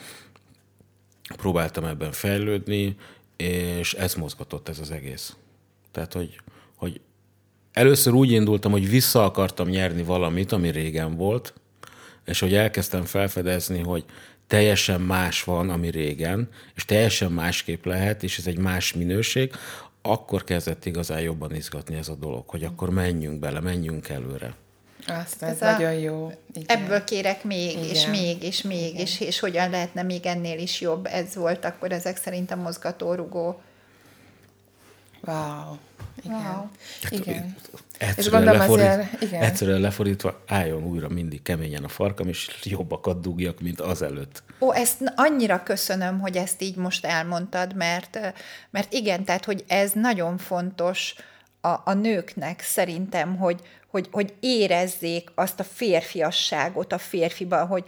próbáltam 1.35 1.85
ebben 1.85 2.11
fejlődni, 2.11 2.95
és 3.37 3.93
ez 3.93 4.13
mozgatott 4.13 4.69
ez 4.69 4.79
az 4.79 4.91
egész. 4.91 5.35
Tehát, 5.91 6.13
hogy, 6.13 6.41
hogy 6.75 7.01
először 7.71 8.13
úgy 8.13 8.31
indultam, 8.31 8.71
hogy 8.71 8.89
vissza 8.89 9.25
akartam 9.25 9.69
nyerni 9.69 10.03
valamit, 10.03 10.51
ami 10.51 10.69
régen 10.69 11.15
volt, 11.15 11.53
és 12.25 12.39
hogy 12.39 12.53
elkezdtem 12.53 13.03
felfedezni, 13.03 13.79
hogy 13.79 14.05
teljesen 14.47 15.01
más 15.01 15.43
van, 15.43 15.69
ami 15.69 15.89
régen, 15.89 16.49
és 16.75 16.85
teljesen 16.85 17.31
másképp 17.31 17.85
lehet, 17.85 18.23
és 18.23 18.37
ez 18.37 18.47
egy 18.47 18.57
más 18.57 18.93
minőség, 18.93 19.51
akkor 20.01 20.43
kezdett 20.43 20.85
igazán 20.85 21.19
jobban 21.19 21.55
izgatni 21.55 21.95
ez 21.95 22.07
a 22.07 22.15
dolog, 22.15 22.49
hogy 22.49 22.63
akkor 22.63 22.89
menjünk 22.89 23.39
bele, 23.39 23.59
menjünk 23.59 24.09
előre. 24.09 24.55
Azt, 25.07 25.43
ez, 25.43 25.49
ez 25.51 25.59
nagyon 25.59 25.89
a, 25.89 25.91
jó. 25.91 26.31
Igen. 26.53 26.77
Ebből 26.77 27.03
kérek 27.03 27.43
még, 27.43 27.71
Igen. 27.71 27.83
és 27.83 28.05
még, 28.05 28.43
és 28.43 28.61
még, 28.61 28.99
és, 28.99 29.19
és 29.19 29.39
hogyan 29.39 29.69
lehetne 29.69 30.03
még 30.03 30.25
ennél 30.25 30.59
is 30.59 30.81
jobb. 30.81 31.05
Ez 31.05 31.35
volt 31.35 31.65
akkor 31.65 31.91
ezek 31.91 32.17
szerint 32.17 32.51
a 32.51 32.55
mozgatórugó. 32.55 33.61
Wow. 35.25 35.77
Igen. 36.21 36.37
Wow. 36.37 36.67
Hát, 37.01 37.11
igen. 37.11 37.55
Egyszerűen, 37.97 38.43
lefordít, 38.43 38.87
azért, 38.87 39.21
igen. 39.21 39.41
egyszerűen 39.41 39.79
lefordítva 39.79 40.39
álljon 40.47 40.83
újra 40.83 41.09
mindig 41.09 41.41
keményen 41.41 41.83
a 41.83 41.87
farkam, 41.87 42.27
és 42.27 42.49
jobbakat 42.63 43.21
dugjak, 43.21 43.59
mint 43.59 43.79
azelőtt. 43.79 44.43
Ó, 44.59 44.73
ezt 44.73 45.13
annyira 45.15 45.63
köszönöm, 45.63 46.19
hogy 46.19 46.37
ezt 46.37 46.61
így 46.61 46.75
most 46.75 47.05
elmondtad, 47.05 47.75
mert, 47.75 48.19
mert 48.69 48.93
igen, 48.93 49.23
tehát, 49.23 49.45
hogy 49.45 49.63
ez 49.67 49.91
nagyon 49.91 50.37
fontos 50.37 51.15
a, 51.61 51.75
a 51.83 51.93
nőknek 51.93 52.61
szerintem, 52.61 53.37
hogy, 53.37 53.61
hogy, 53.87 54.07
hogy 54.11 54.33
érezzék 54.39 55.31
azt 55.35 55.59
a 55.59 55.63
férfiasságot 55.63 56.93
a 56.93 56.97
férfiban, 56.97 57.67
hogy 57.67 57.83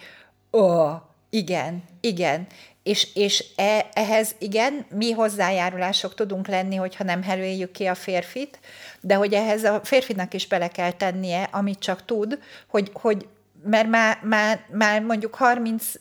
ó, 0.52 0.92
igen, 1.30 1.84
igen, 2.00 2.48
és, 2.86 3.08
és 3.14 3.46
e, 3.56 3.90
ehhez 3.94 4.36
igen, 4.38 4.86
mi 4.90 5.12
hozzájárulások 5.12 6.16
tudunk 6.16 6.48
lenni, 6.48 6.76
hogyha 6.76 7.04
nem 7.04 7.24
herüljük 7.24 7.72
ki 7.72 7.86
a 7.86 7.96
férfit, 7.96 8.60
de 9.02 9.16
hogy 9.16 9.34
ehhez 9.34 9.64
a 9.64 9.82
férfinak 9.84 10.34
is 10.34 10.48
bele 10.48 10.68
kell 10.68 10.92
tennie, 10.92 11.44
amit 11.52 11.80
csak 11.80 12.06
tud, 12.06 12.40
hogy, 12.68 12.90
hogy 12.94 13.28
mert 13.64 13.88
már, 13.88 14.20
már, 14.24 14.66
már 14.72 15.02
mondjuk 15.02 15.36
30, 15.36 15.92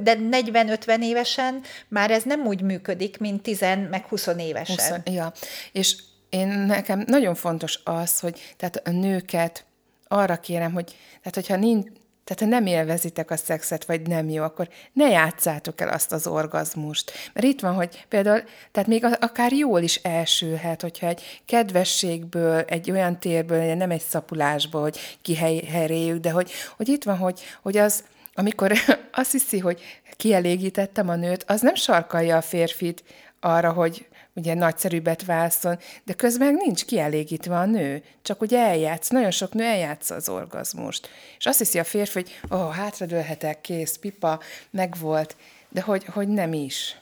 de 0.00 0.16
40-50 0.30 1.02
évesen 1.02 1.60
már 1.88 2.10
ez 2.10 2.22
nem 2.22 2.46
úgy 2.46 2.62
működik, 2.62 3.18
mint 3.18 3.42
10 3.42 3.60
meg 3.60 4.04
20 4.08 4.26
évesen. 4.38 5.02
20, 5.04 5.14
ja, 5.14 5.32
és 5.72 5.96
én 6.28 6.48
nekem 6.48 7.04
nagyon 7.06 7.34
fontos 7.34 7.80
az, 7.84 8.18
hogy 8.18 8.54
tehát 8.56 8.80
a 8.84 8.90
nőket 8.90 9.64
arra 10.08 10.36
kérem, 10.36 10.72
hogy 10.72 10.96
tehát 11.18 11.34
hogyha 11.34 11.56
nincs, 11.56 11.86
tehát 12.24 12.42
ha 12.42 12.60
nem 12.60 12.66
élvezitek 12.66 13.30
a 13.30 13.36
szexet, 13.36 13.84
vagy 13.84 14.06
nem 14.06 14.28
jó, 14.28 14.42
akkor 14.42 14.68
ne 14.92 15.08
játszátok 15.08 15.80
el 15.80 15.88
azt 15.88 16.12
az 16.12 16.26
orgazmust. 16.26 17.12
Mert 17.32 17.46
itt 17.46 17.60
van, 17.60 17.74
hogy 17.74 18.04
például, 18.08 18.42
tehát 18.72 18.88
még 18.88 19.04
akár 19.20 19.52
jól 19.52 19.80
is 19.80 19.96
elsülhet, 19.96 20.82
hogyha 20.82 21.06
egy 21.06 21.42
kedvességből, 21.44 22.60
egy 22.60 22.90
olyan 22.90 23.18
térből, 23.18 23.74
nem 23.74 23.90
egy 23.90 24.02
szapulásból, 24.02 24.80
hogy 24.80 25.18
kiheréljük, 25.22 26.20
de 26.20 26.30
hogy, 26.30 26.50
hogy 26.76 26.88
itt 26.88 27.04
van, 27.04 27.16
hogy, 27.16 27.40
hogy 27.62 27.76
az, 27.76 28.04
amikor 28.34 28.72
azt 29.12 29.32
hiszi, 29.32 29.58
hogy 29.58 29.82
kielégítettem 30.16 31.08
a 31.08 31.14
nőt, 31.14 31.44
az 31.46 31.60
nem 31.60 31.74
sarkalja 31.74 32.36
a 32.36 32.42
férfit 32.42 33.04
arra, 33.40 33.72
hogy 33.72 34.06
ugye 34.34 34.54
nagyszerűbbet 34.54 35.24
válaszol, 35.24 35.78
de 36.04 36.12
közben 36.12 36.54
nincs 36.54 36.84
kielégítve 36.84 37.56
a 37.56 37.64
nő, 37.64 38.02
csak 38.22 38.40
ugye 38.40 38.58
eljátsz, 38.58 39.08
nagyon 39.08 39.30
sok 39.30 39.52
nő 39.52 39.64
eljátsza 39.64 40.14
az 40.14 40.28
orgazmust. 40.28 41.08
És 41.38 41.46
azt 41.46 41.58
hiszi 41.58 41.78
a 41.78 41.84
férfi, 41.84 42.12
hogy 42.12 42.58
ó, 42.58 42.62
oh, 42.62 42.74
hátradőlhetek, 42.74 43.60
kész, 43.60 43.96
pipa, 43.96 44.40
megvolt, 44.70 45.36
de 45.68 45.80
hogy, 45.80 46.04
hogy 46.04 46.28
nem 46.28 46.52
is. 46.52 46.96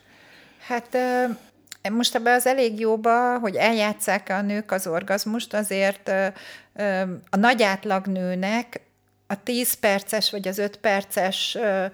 Hát 0.67 0.99
most 1.91 2.15
ebbe 2.15 2.33
az 2.33 2.47
elég 2.47 2.81
jóba, 2.81 3.39
hogy 3.39 3.57
eljátszák 3.57 4.29
a 4.29 4.43
nők 4.43 4.71
az 4.71 4.87
orgazmust, 4.87 5.55
azért 5.55 6.09
a 7.31 7.37
nagy 7.37 7.63
átlag 7.63 8.07
nőnek 8.07 8.81
a 9.33 9.43
10 9.43 9.75
perces 9.75 10.31
vagy 10.31 10.49
az 10.49 10.59
5 10.59 10.77
perces 10.77 11.55
ö, 11.55 11.85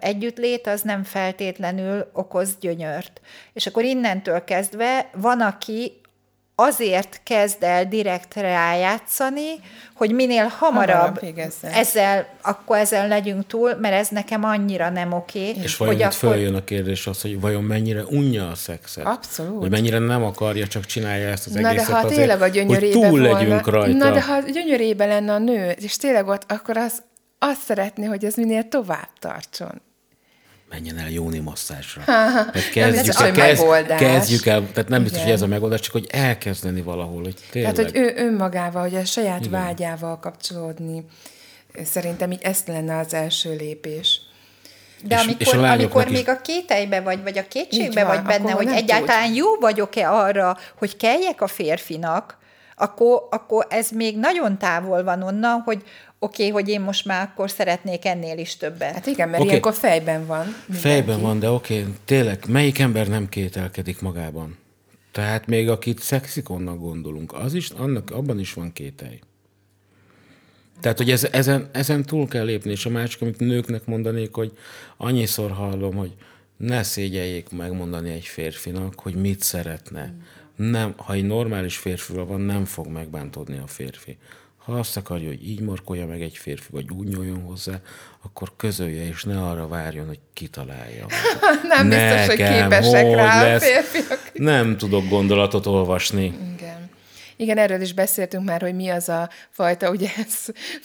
együttlét 0.00 0.66
az 0.66 0.82
nem 0.82 1.02
feltétlenül 1.02 2.10
okoz 2.12 2.56
gyönyört. 2.60 3.20
És 3.52 3.66
akkor 3.66 3.84
innentől 3.84 4.44
kezdve 4.44 5.10
van, 5.12 5.40
aki 5.40 5.99
azért 6.60 7.20
kezd 7.24 7.62
el 7.62 7.88
direkt 7.88 8.34
rájátszani, 8.34 9.48
hogy 9.94 10.12
minél 10.12 10.46
hamarabb, 10.58 11.18
Hamarabb 11.18 11.52
ezzel, 11.60 12.26
akkor 12.42 12.76
ezzel 12.76 13.08
legyünk 13.08 13.46
túl, 13.46 13.74
mert 13.74 13.94
ez 13.94 14.08
nekem 14.08 14.44
annyira 14.44 14.90
nem 14.90 15.12
oké. 15.12 15.52
És 15.62 15.76
vajon 15.76 15.94
hogy 15.94 16.04
itt 16.04 16.12
följön 16.12 16.54
a 16.54 16.64
kérdés 16.64 17.06
az, 17.06 17.20
hogy 17.20 17.40
vajon 17.40 17.64
mennyire 17.64 18.02
unja 18.04 18.48
a 18.48 18.54
szexet? 18.54 19.06
Abszolút. 19.06 19.60
Hogy 19.60 19.70
mennyire 19.70 19.98
nem 19.98 20.24
akarja, 20.24 20.66
csak 20.66 20.86
csinálja 20.86 21.28
ezt 21.28 21.46
az 21.46 21.52
Na 21.52 21.60
de 21.60 21.68
egészet 21.68 21.88
ha 21.88 21.98
azért, 21.98 22.14
tényleg 22.14 22.42
a 22.42 22.48
gyönyörébe 22.48 22.98
hogy 22.98 23.08
túl 23.08 23.20
volna, 23.20 23.38
legyünk 23.38 23.66
rajta. 23.66 23.96
Na 23.96 24.10
de 24.10 24.22
ha 24.22 24.40
gyönyörébe 24.40 25.06
lenne 25.06 25.32
a 25.32 25.38
nő, 25.38 25.70
és 25.70 25.96
tényleg 25.96 26.26
ott, 26.26 26.52
akkor 26.52 26.76
az, 26.76 27.02
azt 27.38 27.60
szeretné, 27.60 28.04
hogy 28.04 28.24
ez 28.24 28.34
minél 28.34 28.68
tovább 28.68 29.08
tartson. 29.18 29.82
Menjen 30.70 30.98
el 30.98 31.10
Jóni 31.10 31.38
masszásra. 31.38 32.02
Tehát 32.06 32.56
ez 32.56 32.68
kezdjük, 32.68 33.14
sem 33.16 33.24
el, 33.26 33.32
kezd, 33.32 33.60
megoldás. 33.60 34.00
kezdjük 34.00 34.46
el, 34.46 34.70
tehát 34.72 34.88
nem 34.88 35.02
biztos, 35.02 35.20
Igen. 35.20 35.24
hogy 35.32 35.36
ez 35.40 35.42
a 35.42 35.46
megoldás, 35.46 35.80
csak 35.80 35.92
hogy 35.92 36.06
elkezdeni 36.10 36.82
valahol, 36.82 37.22
hogy 37.22 37.34
tényleg. 37.50 37.72
Tehát, 37.74 37.90
hogy 37.90 38.00
ő 38.00 38.12
önmagával, 38.16 38.82
hogy 38.82 38.94
a 38.94 39.04
saját 39.04 39.44
Igen. 39.44 39.50
vágyával 39.50 40.18
kapcsolódni, 40.18 41.04
szerintem 41.84 42.30
így 42.32 42.42
ezt 42.42 42.68
lenne 42.68 42.98
az 42.98 43.14
első 43.14 43.56
lépés. 43.56 44.20
De 45.04 45.14
És- 45.14 45.22
amikor, 45.22 45.40
és 45.46 45.52
a 45.52 45.70
amikor 45.70 46.06
is- 46.06 46.12
még 46.12 46.28
a 46.28 46.40
kételybe 46.40 47.00
vagy, 47.00 47.22
vagy 47.22 47.38
a 47.38 47.48
kétségbe 47.48 48.04
van, 48.04 48.14
vagy 48.14 48.24
benne, 48.24 48.50
hogy 48.52 48.64
nem 48.66 48.74
egyáltalán 48.74 49.34
jó 49.34 49.54
vagyok-e 49.60 50.10
arra, 50.10 50.56
hogy 50.78 50.96
kelljek 50.96 51.40
a 51.42 51.46
férfinak, 51.46 52.38
akkor, 52.76 53.26
akkor 53.30 53.66
ez 53.68 53.90
még 53.90 54.18
nagyon 54.18 54.58
távol 54.58 55.04
van 55.04 55.22
onnan, 55.22 55.60
hogy 55.60 55.82
oké, 56.22 56.48
okay, 56.48 56.62
hogy 56.62 56.68
én 56.68 56.80
most 56.80 57.04
már 57.04 57.28
akkor 57.32 57.50
szeretnék 57.50 58.04
ennél 58.04 58.38
is 58.38 58.56
többet. 58.56 58.94
Hát 58.94 59.06
igen, 59.06 59.28
mert 59.28 59.38
okay. 59.38 59.48
ilyenkor 59.48 59.74
fejben 59.74 60.26
van. 60.26 60.44
mindenki. 60.44 60.88
Fejben 60.88 61.20
van, 61.20 61.38
de 61.38 61.50
oké, 61.50 61.86
tényleg, 62.04 62.44
melyik 62.48 62.78
ember 62.78 63.08
nem 63.08 63.28
kételkedik 63.28 64.00
magában? 64.00 64.58
Tehát 65.12 65.46
még 65.46 65.68
akit 65.68 66.00
szexikonnak 66.00 66.78
gondolunk, 66.78 67.32
az 67.32 67.54
is, 67.54 67.70
annak, 67.70 68.10
abban 68.10 68.38
is 68.38 68.52
van 68.52 68.72
kételj. 68.72 69.18
Tehát, 70.80 70.96
hogy 70.98 71.10
ez, 71.10 71.24
ezen, 71.24 71.68
ezen 71.72 72.04
túl 72.04 72.28
kell 72.28 72.44
lépni, 72.44 72.70
és 72.70 72.86
a 72.86 72.90
másik, 72.90 73.22
amit 73.22 73.38
nőknek 73.38 73.86
mondanék, 73.86 74.34
hogy 74.34 74.52
annyiszor 74.96 75.50
hallom, 75.50 75.94
hogy 75.94 76.12
ne 76.56 76.82
szégyeljék 76.82 77.50
megmondani 77.50 78.10
egy 78.10 78.24
férfinak, 78.24 79.00
hogy 79.00 79.14
mit 79.14 79.42
szeretne. 79.42 80.14
Nem, 80.56 80.94
ha 80.96 81.12
egy 81.12 81.24
normális 81.24 81.76
férfival 81.76 82.26
van, 82.26 82.40
nem 82.40 82.64
fog 82.64 82.86
megbántódni 82.86 83.58
a 83.58 83.66
férfi. 83.66 84.16
Ha 84.70 84.78
azt 84.78 84.96
akarja, 84.96 85.28
hogy 85.28 85.48
így 85.48 85.60
morkolja 85.60 86.06
meg 86.06 86.22
egy 86.22 86.36
férfi, 86.36 86.68
vagy 86.70 86.90
úgy 86.90 87.08
nyúljon 87.08 87.42
hozzá, 87.42 87.80
akkor 88.22 88.52
közölje, 88.56 89.06
és 89.08 89.24
ne 89.24 89.42
arra 89.42 89.68
várjon, 89.68 90.06
hogy 90.06 90.18
kitalálja. 90.32 91.06
Nem 91.76 91.88
biztos, 91.88 92.26
hogy 92.26 92.36
képesek 92.36 93.06
hogy 93.06 93.14
rá 93.14 93.54
a 93.54 93.60
férfiak. 93.60 94.30
Nem 94.32 94.76
tudok 94.76 95.08
gondolatot 95.08 95.66
olvasni. 95.66 96.34
Igen. 97.40 97.58
Erről 97.58 97.80
is 97.80 97.92
beszéltünk 97.92 98.44
már, 98.44 98.60
hogy 98.60 98.74
mi 98.74 98.88
az 98.88 99.08
a 99.08 99.28
fajta, 99.50 99.90
ugye 99.90 100.08
ez 100.16 100.34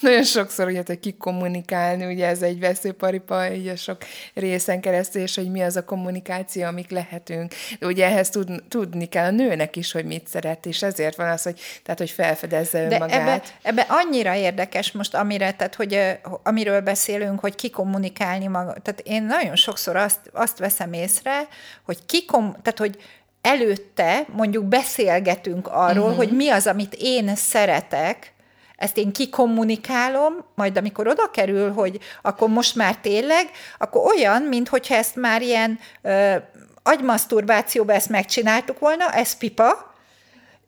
nagyon 0.00 0.22
sokszor, 0.22 0.66
ugye, 0.66 0.82
hogy 0.86 1.00
kikommunikálni, 1.00 2.06
ugye 2.06 2.26
ez 2.26 2.42
egy 2.42 2.60
veszőparipa, 2.60 3.50
így 3.50 3.68
a 3.68 3.76
sok 3.76 3.98
részen 4.34 4.80
keresztül, 4.80 5.22
és 5.22 5.34
hogy 5.34 5.50
mi 5.50 5.62
az 5.62 5.76
a 5.76 5.84
kommunikáció, 5.84 6.64
amik 6.64 6.90
lehetünk. 6.90 7.54
De 7.78 7.86
ugye 7.86 8.06
ehhez 8.06 8.30
tud, 8.30 8.62
tudni 8.68 9.06
kell 9.06 9.24
a 9.26 9.30
nőnek 9.30 9.76
is, 9.76 9.92
hogy 9.92 10.04
mit 10.04 10.28
szeret, 10.28 10.66
és 10.66 10.82
ezért 10.82 11.16
van 11.16 11.28
az, 11.28 11.42
hogy, 11.42 11.60
tehát, 11.82 11.98
hogy 11.98 12.10
felfedezze 12.10 12.86
De 12.86 12.94
önmagát. 12.94 13.20
ebbe, 13.20 13.42
ebbe 13.62 13.86
annyira 13.88 14.34
érdekes 14.34 14.92
most, 14.92 15.14
amire, 15.14 15.52
tehát, 15.52 15.74
hogy, 15.74 16.18
amiről 16.42 16.80
beszélünk, 16.80 17.40
hogy 17.40 17.54
kikommunikálni 17.54 18.46
maga. 18.46 18.72
Tehát 18.82 19.00
én 19.04 19.22
nagyon 19.22 19.56
sokszor 19.56 19.96
azt, 19.96 20.20
azt 20.32 20.58
veszem 20.58 20.92
észre, 20.92 21.48
hogy 21.82 21.98
kikom, 22.06 22.56
tehát, 22.62 22.78
hogy 22.78 22.98
előtte 23.46 24.26
mondjuk 24.32 24.64
beszélgetünk 24.64 25.68
arról, 25.68 26.04
uh-huh. 26.04 26.16
hogy 26.16 26.36
mi 26.36 26.48
az, 26.48 26.66
amit 26.66 26.96
én 26.98 27.34
szeretek, 27.36 28.34
ezt 28.76 28.96
én 28.96 29.12
kikommunikálom, 29.12 30.32
majd 30.54 30.76
amikor 30.76 31.08
oda 31.08 31.30
kerül, 31.30 31.72
hogy 31.72 31.98
akkor 32.22 32.48
most 32.48 32.74
már 32.74 32.96
tényleg, 32.96 33.50
akkor 33.78 34.12
olyan, 34.14 34.42
mintha 34.42 34.78
ezt 34.88 35.16
már 35.16 35.42
ilyen 35.42 35.78
ö, 36.02 36.34
agymaszturbációban 36.82 37.96
ezt 37.96 38.08
megcsináltuk 38.08 38.78
volna, 38.78 39.10
ez 39.10 39.36
pipa, 39.36 39.94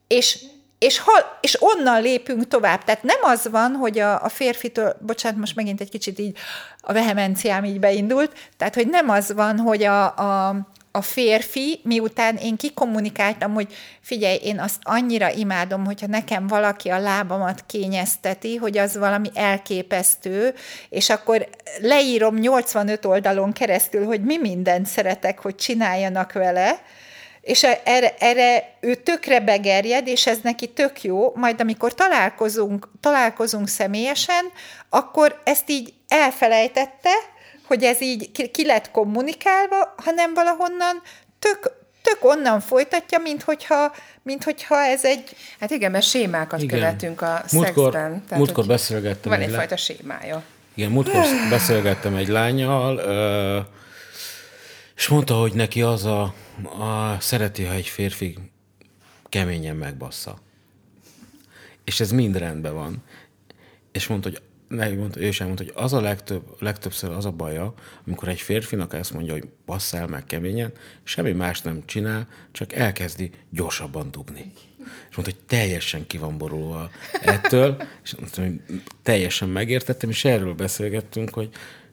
és, 0.07 0.45
és, 0.79 0.99
hal, 0.99 1.39
és 1.41 1.57
onnan 1.61 2.03
lépünk 2.03 2.49
tovább. 2.49 2.85
Tehát 2.85 3.03
nem 3.03 3.19
az 3.23 3.49
van, 3.51 3.73
hogy 3.73 3.99
a, 3.99 4.23
a 4.23 4.29
férfitől, 4.29 4.97
bocsánat, 5.01 5.39
most 5.39 5.57
megint 5.57 5.81
egy 5.81 5.91
kicsit 5.91 6.19
így 6.19 6.39
a 6.81 6.93
vehemenciám 6.93 7.65
így 7.65 7.81
beindult, 7.81 8.33
tehát 8.57 8.75
hogy 8.75 8.89
nem 8.89 9.09
az 9.09 9.33
van, 9.33 9.59
hogy 9.59 9.83
a, 9.83 10.17
a, 10.17 10.57
a 10.99 11.03
férfi, 11.03 11.81
miután 11.83 12.37
én 12.37 12.57
kikommunikáltam, 12.57 13.55
hogy 13.55 13.75
figyelj, 14.01 14.39
én 14.43 14.61
azt 14.61 14.79
annyira 14.83 15.31
imádom, 15.31 15.85
hogyha 15.85 16.07
nekem 16.07 16.47
valaki 16.47 16.89
a 16.89 16.99
lábamat 16.99 17.65
kényezteti, 17.67 18.57
hogy 18.57 18.79
az 18.79 18.97
valami 18.97 19.29
elképesztő, 19.35 20.55
és 20.89 21.11
akkor 21.11 21.49
leírom 21.81 22.37
85 22.37 23.05
oldalon 23.05 23.53
keresztül, 23.53 24.05
hogy 24.05 24.21
mi 24.21 24.39
mindent 24.39 24.87
szeretek, 24.87 25.39
hogy 25.39 25.55
csináljanak 25.55 26.33
vele, 26.33 26.81
és 27.41 27.67
erre, 27.85 28.15
erre 28.19 28.77
ő 28.81 28.95
tökre 28.95 29.41
begerjed, 29.41 30.07
és 30.07 30.27
ez 30.27 30.39
neki 30.43 30.67
tök 30.67 31.03
jó, 31.03 31.33
majd 31.35 31.61
amikor 31.61 31.95
találkozunk, 31.95 32.89
találkozunk 33.01 33.69
személyesen, 33.69 34.45
akkor 34.89 35.41
ezt 35.45 35.71
így 35.71 35.93
elfelejtette, 36.09 37.11
hogy 37.69 37.83
ez 37.83 38.01
így 38.03 38.31
ki, 38.33 38.51
lett 38.67 38.91
kommunikálva, 38.91 39.95
hanem 39.97 40.35
valahonnan 40.35 41.03
tök, 41.39 41.73
tök 42.03 42.25
onnan 42.25 42.61
folytatja, 42.61 43.19
mint 43.19 43.43
hogyha, 43.43 43.95
mint 44.23 44.45
hogyha 44.45 44.77
ez 44.85 45.05
egy... 45.05 45.37
Hát 45.61 45.71
igen, 45.71 45.91
mert 45.91 46.05
sémákat 46.05 46.63
Igen. 46.63 46.79
követünk 46.79 47.21
a 47.21 47.45
Múltkor- 47.53 47.93
szexben. 47.93 48.23
múltkor 48.39 48.55
hogy 48.57 48.67
beszélgettem 48.67 49.31
Van 49.31 49.41
egy 49.41 49.51
le- 49.51 49.53
egyfajta 49.53 49.77
sémája. 49.77 50.43
Igen, 50.75 50.91
múltkor 50.91 51.25
beszélgettem 51.51 52.15
egy 52.15 52.29
lányjal, 52.29 52.97
ö, 52.99 53.59
és 54.97 55.09
mondta, 55.09 55.35
hogy 55.35 55.53
neki 55.53 55.83
az 55.83 56.05
a, 56.05 56.23
a 56.79 57.17
szereti, 57.21 57.65
ha 57.65 57.73
egy 57.73 57.87
férfi 57.87 58.39
keményen 59.29 59.77
megbassza. 59.77 60.39
És 61.85 62.01
ez 62.01 62.11
mind 62.11 62.37
rendben 62.37 62.75
van. 62.75 63.05
És 63.93 64.07
mondta, 64.07 64.29
hogy 64.29 64.41
mondta, 64.69 65.21
ő 65.21 65.27
is 65.27 65.41
elmondta, 65.41 65.65
hogy 65.65 65.73
az 65.77 65.93
a 65.93 66.01
legtöbb, 66.01 66.43
legtöbbször 66.59 67.11
az 67.11 67.25
a 67.25 67.31
baja, 67.31 67.75
amikor 68.07 68.29
egy 68.29 68.41
férfinak 68.41 68.95
ezt 68.95 69.13
mondja, 69.13 69.33
hogy 69.33 69.49
basszál 69.67 70.07
meg 70.07 70.25
keményen, 70.25 70.73
semmi 71.03 71.33
más 71.33 71.61
nem 71.61 71.83
csinál, 71.87 72.29
csak 72.53 72.73
elkezdi 72.73 73.31
gyorsabban 73.51 74.11
dugni. 74.11 74.53
És 75.11 75.17
mondta, 75.17 75.35
hogy 75.35 75.45
teljesen 75.47 76.07
ki 76.07 76.19
van 76.19 76.39
borulva 76.39 76.91
ettől, 77.23 77.83
és 78.03 78.15
mondtam, 78.15 78.45
hogy 78.45 78.83
teljesen 79.03 79.49
megértettem, 79.49 80.11
és 80.11 80.25
erről 80.25 80.55
beszélgettünk, 80.55 81.35
hogy, 81.35 81.51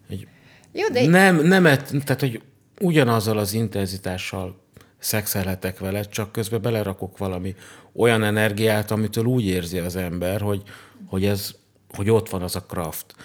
hogy 0.07 0.27
Jó, 0.71 0.87
de 0.87 1.07
nem, 1.07 1.41
nem, 1.41 1.65
et- 1.65 2.03
tehát, 2.03 2.19
hogy 2.19 2.41
ugyanazzal 2.79 3.37
az 3.37 3.53
intenzitással 3.53 4.63
szexelhetek 4.97 5.79
vele, 5.79 6.03
csak 6.03 6.31
közben 6.31 6.61
belerakok 6.61 7.17
valami 7.17 7.55
olyan 7.93 8.23
energiát, 8.23 8.91
amitől 8.91 9.25
úgy 9.25 9.45
érzi 9.45 9.77
az 9.77 9.95
ember, 9.95 10.41
hogy, 10.41 10.61
hogy, 11.05 11.25
ez, 11.25 11.55
hogy 11.95 12.09
ott 12.09 12.29
van 12.29 12.41
az 12.41 12.55
a 12.55 12.65
kraft. 12.65 13.15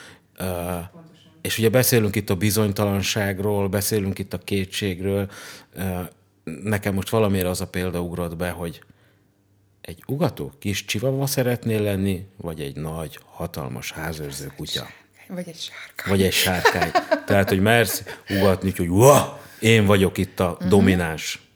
És 1.41 1.59
ugye 1.59 1.69
beszélünk 1.69 2.17
itt 2.17 2.31
a 2.31 2.35
bizonytalanságról, 2.35 3.69
beszélünk 3.69 4.19
itt 4.19 4.33
a 4.33 4.39
kétségről. 4.39 5.31
Nekem 6.45 6.95
most 6.95 7.09
valamire 7.09 7.49
az 7.49 7.61
a 7.61 7.67
példa 7.67 8.01
ugrott 8.01 8.37
be, 8.37 8.51
hogy 8.51 8.83
egy 9.81 10.03
ugató 10.07 10.53
kis 10.59 10.85
csivava 10.85 11.27
szeretnél 11.27 11.83
lenni, 11.83 12.27
vagy 12.37 12.61
egy 12.61 12.77
nagy, 12.77 13.19
hatalmas 13.25 13.93
házőrző 13.93 14.53
kutya. 14.57 14.87
Vagy 15.29 15.49
egy 15.49 15.59
sárka. 15.59 16.11
Vagy 16.11 16.23
egy 16.23 16.33
sárkány. 16.33 16.91
Tehát, 17.27 17.49
hogy 17.49 17.61
mersz 17.61 18.05
ugatni, 18.29 18.73
hogy 18.77 18.89
Uah, 18.89 19.39
én 19.61 19.87
vagyok 19.87 20.19
itt 20.19 20.41
a 20.41 20.59
domináns. 20.69 21.50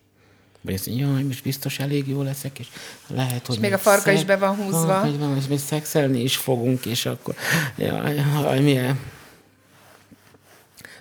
Mondja, 0.64 0.92
jaj, 1.06 1.22
most 1.22 1.42
biztos 1.42 1.78
elég 1.78 2.08
jó 2.08 2.22
leszek, 2.22 2.58
és 2.58 2.66
lehet, 3.06 3.46
hogy... 3.46 3.58
még 3.58 3.72
a 3.72 3.78
farka 3.78 4.02
szeg- 4.02 4.16
is 4.16 4.24
be 4.24 4.36
van 4.36 4.56
húzva. 4.56 5.00
Ah, 5.00 5.18
van, 5.18 5.36
és 5.36 5.46
még 5.46 5.58
szexelni 5.58 6.20
is 6.20 6.36
fogunk, 6.36 6.86
és 6.86 7.06
akkor... 7.06 7.34
Jaj, 7.76 8.14
jaj, 8.14 8.60
milyen... 8.60 9.00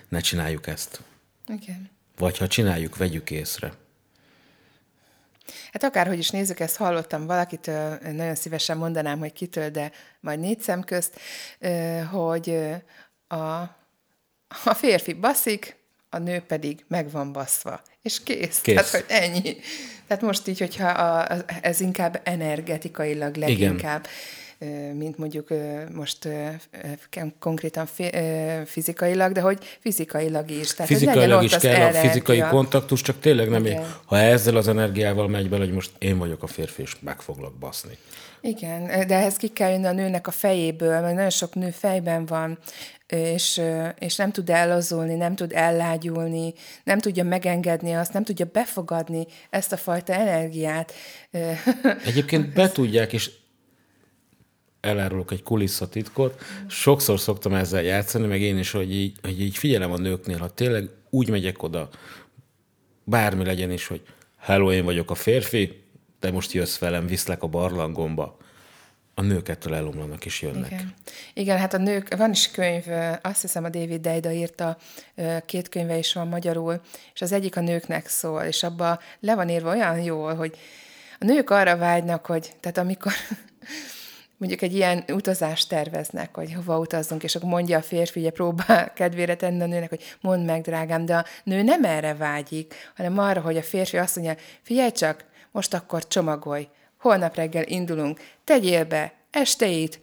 Ne 0.08 0.20
csináljuk 0.20 0.66
ezt. 0.66 1.00
Igen. 1.46 1.90
Vagy 2.18 2.38
ha 2.38 2.46
csináljuk, 2.46 2.96
vegyük 2.96 3.30
észre. 3.30 3.72
Hát 5.72 5.84
akárhogy 5.84 6.18
is 6.18 6.30
nézzük, 6.30 6.60
ezt 6.60 6.76
hallottam 6.76 7.26
valakitől, 7.26 7.98
nagyon 8.02 8.34
szívesen 8.34 8.76
mondanám, 8.76 9.18
hogy 9.18 9.32
kitől, 9.32 9.70
de 9.70 9.92
majd 10.20 10.40
négy 10.40 10.60
szem 10.60 10.82
közt, 10.82 11.20
hogy 12.10 12.56
a, 13.26 13.36
a 14.64 14.74
férfi 14.74 15.12
baszik, 15.12 15.76
a 16.14 16.18
nő 16.18 16.42
pedig 16.46 16.84
meg 16.88 17.10
van 17.10 17.32
baszva. 17.32 17.80
És 18.02 18.22
kész. 18.22 18.60
Kész. 18.60 18.74
Tehát, 18.74 18.90
hogy 18.90 19.04
ennyi. 19.08 19.56
Tehát 20.06 20.22
most 20.22 20.48
így, 20.48 20.58
hogyha 20.58 20.88
a, 20.88 21.26
ez 21.62 21.80
inkább 21.80 22.20
energetikailag 22.24 23.36
leginkább. 23.36 24.06
Mint 24.94 25.18
mondjuk 25.18 25.48
most 25.92 26.28
konkrétan 27.38 27.88
fizikailag, 28.64 29.32
de 29.32 29.40
hogy 29.40 29.58
fizikailag 29.80 30.50
is. 30.50 30.74
Tehát, 30.74 30.92
fizikailag 30.92 31.42
is 31.42 31.56
kell 31.56 31.88
a 31.88 31.92
fizikai 31.92 32.40
kontaktus, 32.40 33.00
csak 33.00 33.20
tényleg 33.20 33.48
nem, 33.48 33.64
én, 33.64 33.80
ha 34.04 34.18
ezzel 34.18 34.56
az 34.56 34.68
energiával 34.68 35.28
megy 35.28 35.48
bele, 35.48 35.64
hogy 35.64 35.74
most 35.74 35.90
én 35.98 36.18
vagyok 36.18 36.42
a 36.42 36.46
férfi, 36.46 36.82
és 36.82 36.96
meg 37.00 37.20
foglak 37.20 37.54
baszni. 37.58 37.98
Igen, 38.40 39.06
de 39.06 39.14
ehhez 39.14 39.36
ki 39.36 39.48
kell 39.48 39.70
jönni 39.70 39.86
a 39.86 39.92
nőnek 39.92 40.26
a 40.26 40.30
fejéből, 40.30 41.00
mert 41.00 41.14
nagyon 41.14 41.30
sok 41.30 41.54
nő 41.54 41.70
fejben 41.70 42.26
van, 42.26 42.58
és, 43.06 43.60
és 43.98 44.16
nem 44.16 44.30
tud 44.30 44.50
ellazulni, 44.50 45.14
nem 45.14 45.34
tud 45.34 45.52
ellágyulni, 45.52 46.54
nem 46.84 46.98
tudja 46.98 47.24
megengedni 47.24 47.92
azt, 47.92 48.12
nem 48.12 48.24
tudja 48.24 48.46
befogadni 48.52 49.26
ezt 49.50 49.72
a 49.72 49.76
fajta 49.76 50.12
energiát. 50.12 50.92
Egyébként 52.04 52.52
be 52.52 52.70
tudják, 52.70 53.12
és 53.12 53.30
elárulok 54.84 55.32
egy 55.32 55.42
kulisszatitkot, 55.42 56.42
sokszor 56.66 57.20
szoktam 57.20 57.54
ezzel 57.54 57.82
játszani, 57.82 58.26
meg 58.26 58.40
én 58.40 58.58
is, 58.58 58.70
hogy 58.70 58.94
így, 58.94 59.16
hogy 59.22 59.40
így 59.40 59.56
figyelem 59.56 59.92
a 59.92 59.98
nőknél, 59.98 60.38
ha 60.38 60.48
tényleg 60.48 60.88
úgy 61.10 61.28
megyek 61.28 61.62
oda, 61.62 61.88
bármi 63.04 63.44
legyen 63.44 63.70
is, 63.70 63.86
hogy 63.86 64.02
hello, 64.38 64.72
én 64.72 64.84
vagyok 64.84 65.10
a 65.10 65.14
férfi, 65.14 65.82
te 66.20 66.30
most 66.30 66.52
jössz 66.52 66.78
velem, 66.78 67.06
viszlek 67.06 67.42
a 67.42 67.46
barlangomba, 67.46 68.36
a 69.14 69.22
nők 69.22 69.48
ettől 69.48 69.74
elomlanak 69.74 70.24
és 70.24 70.42
jönnek. 70.42 70.70
Igen. 70.70 70.94
Igen, 71.34 71.58
hát 71.58 71.74
a 71.74 71.78
nők, 71.78 72.16
van 72.16 72.30
is 72.30 72.50
könyv, 72.50 72.84
azt 73.22 73.40
hiszem 73.40 73.64
a 73.64 73.68
David 73.68 74.00
Deida 74.00 74.32
írta, 74.32 74.76
két 75.46 75.68
könyve 75.68 75.98
is 75.98 76.12
van 76.12 76.28
magyarul, 76.28 76.80
és 77.14 77.20
az 77.20 77.32
egyik 77.32 77.56
a 77.56 77.60
nőknek 77.60 78.08
szól, 78.08 78.42
és 78.42 78.62
abba 78.62 79.00
le 79.20 79.34
van 79.34 79.48
írva 79.48 79.70
olyan 79.70 80.00
jól, 80.00 80.34
hogy 80.34 80.56
a 81.20 81.24
nők 81.24 81.50
arra 81.50 81.76
vágynak, 81.76 82.26
hogy, 82.26 82.52
tehát 82.60 82.78
amikor 82.78 83.12
mondjuk 84.36 84.62
egy 84.62 84.74
ilyen 84.74 85.04
utazást 85.08 85.68
terveznek, 85.68 86.34
hogy 86.34 86.52
hova 86.52 86.78
utazzunk, 86.78 87.22
és 87.22 87.34
akkor 87.34 87.48
mondja 87.48 87.78
a 87.78 87.82
férfi, 87.82 88.20
ugye 88.20 88.30
próbál 88.30 88.92
kedvére 88.94 89.34
tenni 89.36 89.62
a 89.62 89.66
nőnek, 89.66 89.88
hogy 89.88 90.02
mondd 90.20 90.44
meg, 90.44 90.62
drágám, 90.62 91.04
de 91.04 91.16
a 91.16 91.24
nő 91.44 91.62
nem 91.62 91.84
erre 91.84 92.14
vágyik, 92.14 92.74
hanem 92.96 93.18
arra, 93.18 93.40
hogy 93.40 93.56
a 93.56 93.62
férfi 93.62 93.96
azt 93.96 94.16
mondja, 94.16 94.36
figyelj 94.62 94.90
csak, 94.90 95.24
most 95.50 95.74
akkor 95.74 96.06
csomagolj, 96.06 96.68
holnap 96.98 97.34
reggel 97.34 97.64
indulunk, 97.66 98.20
tegyél 98.44 98.84
be 98.84 99.12
esteit 99.30 100.00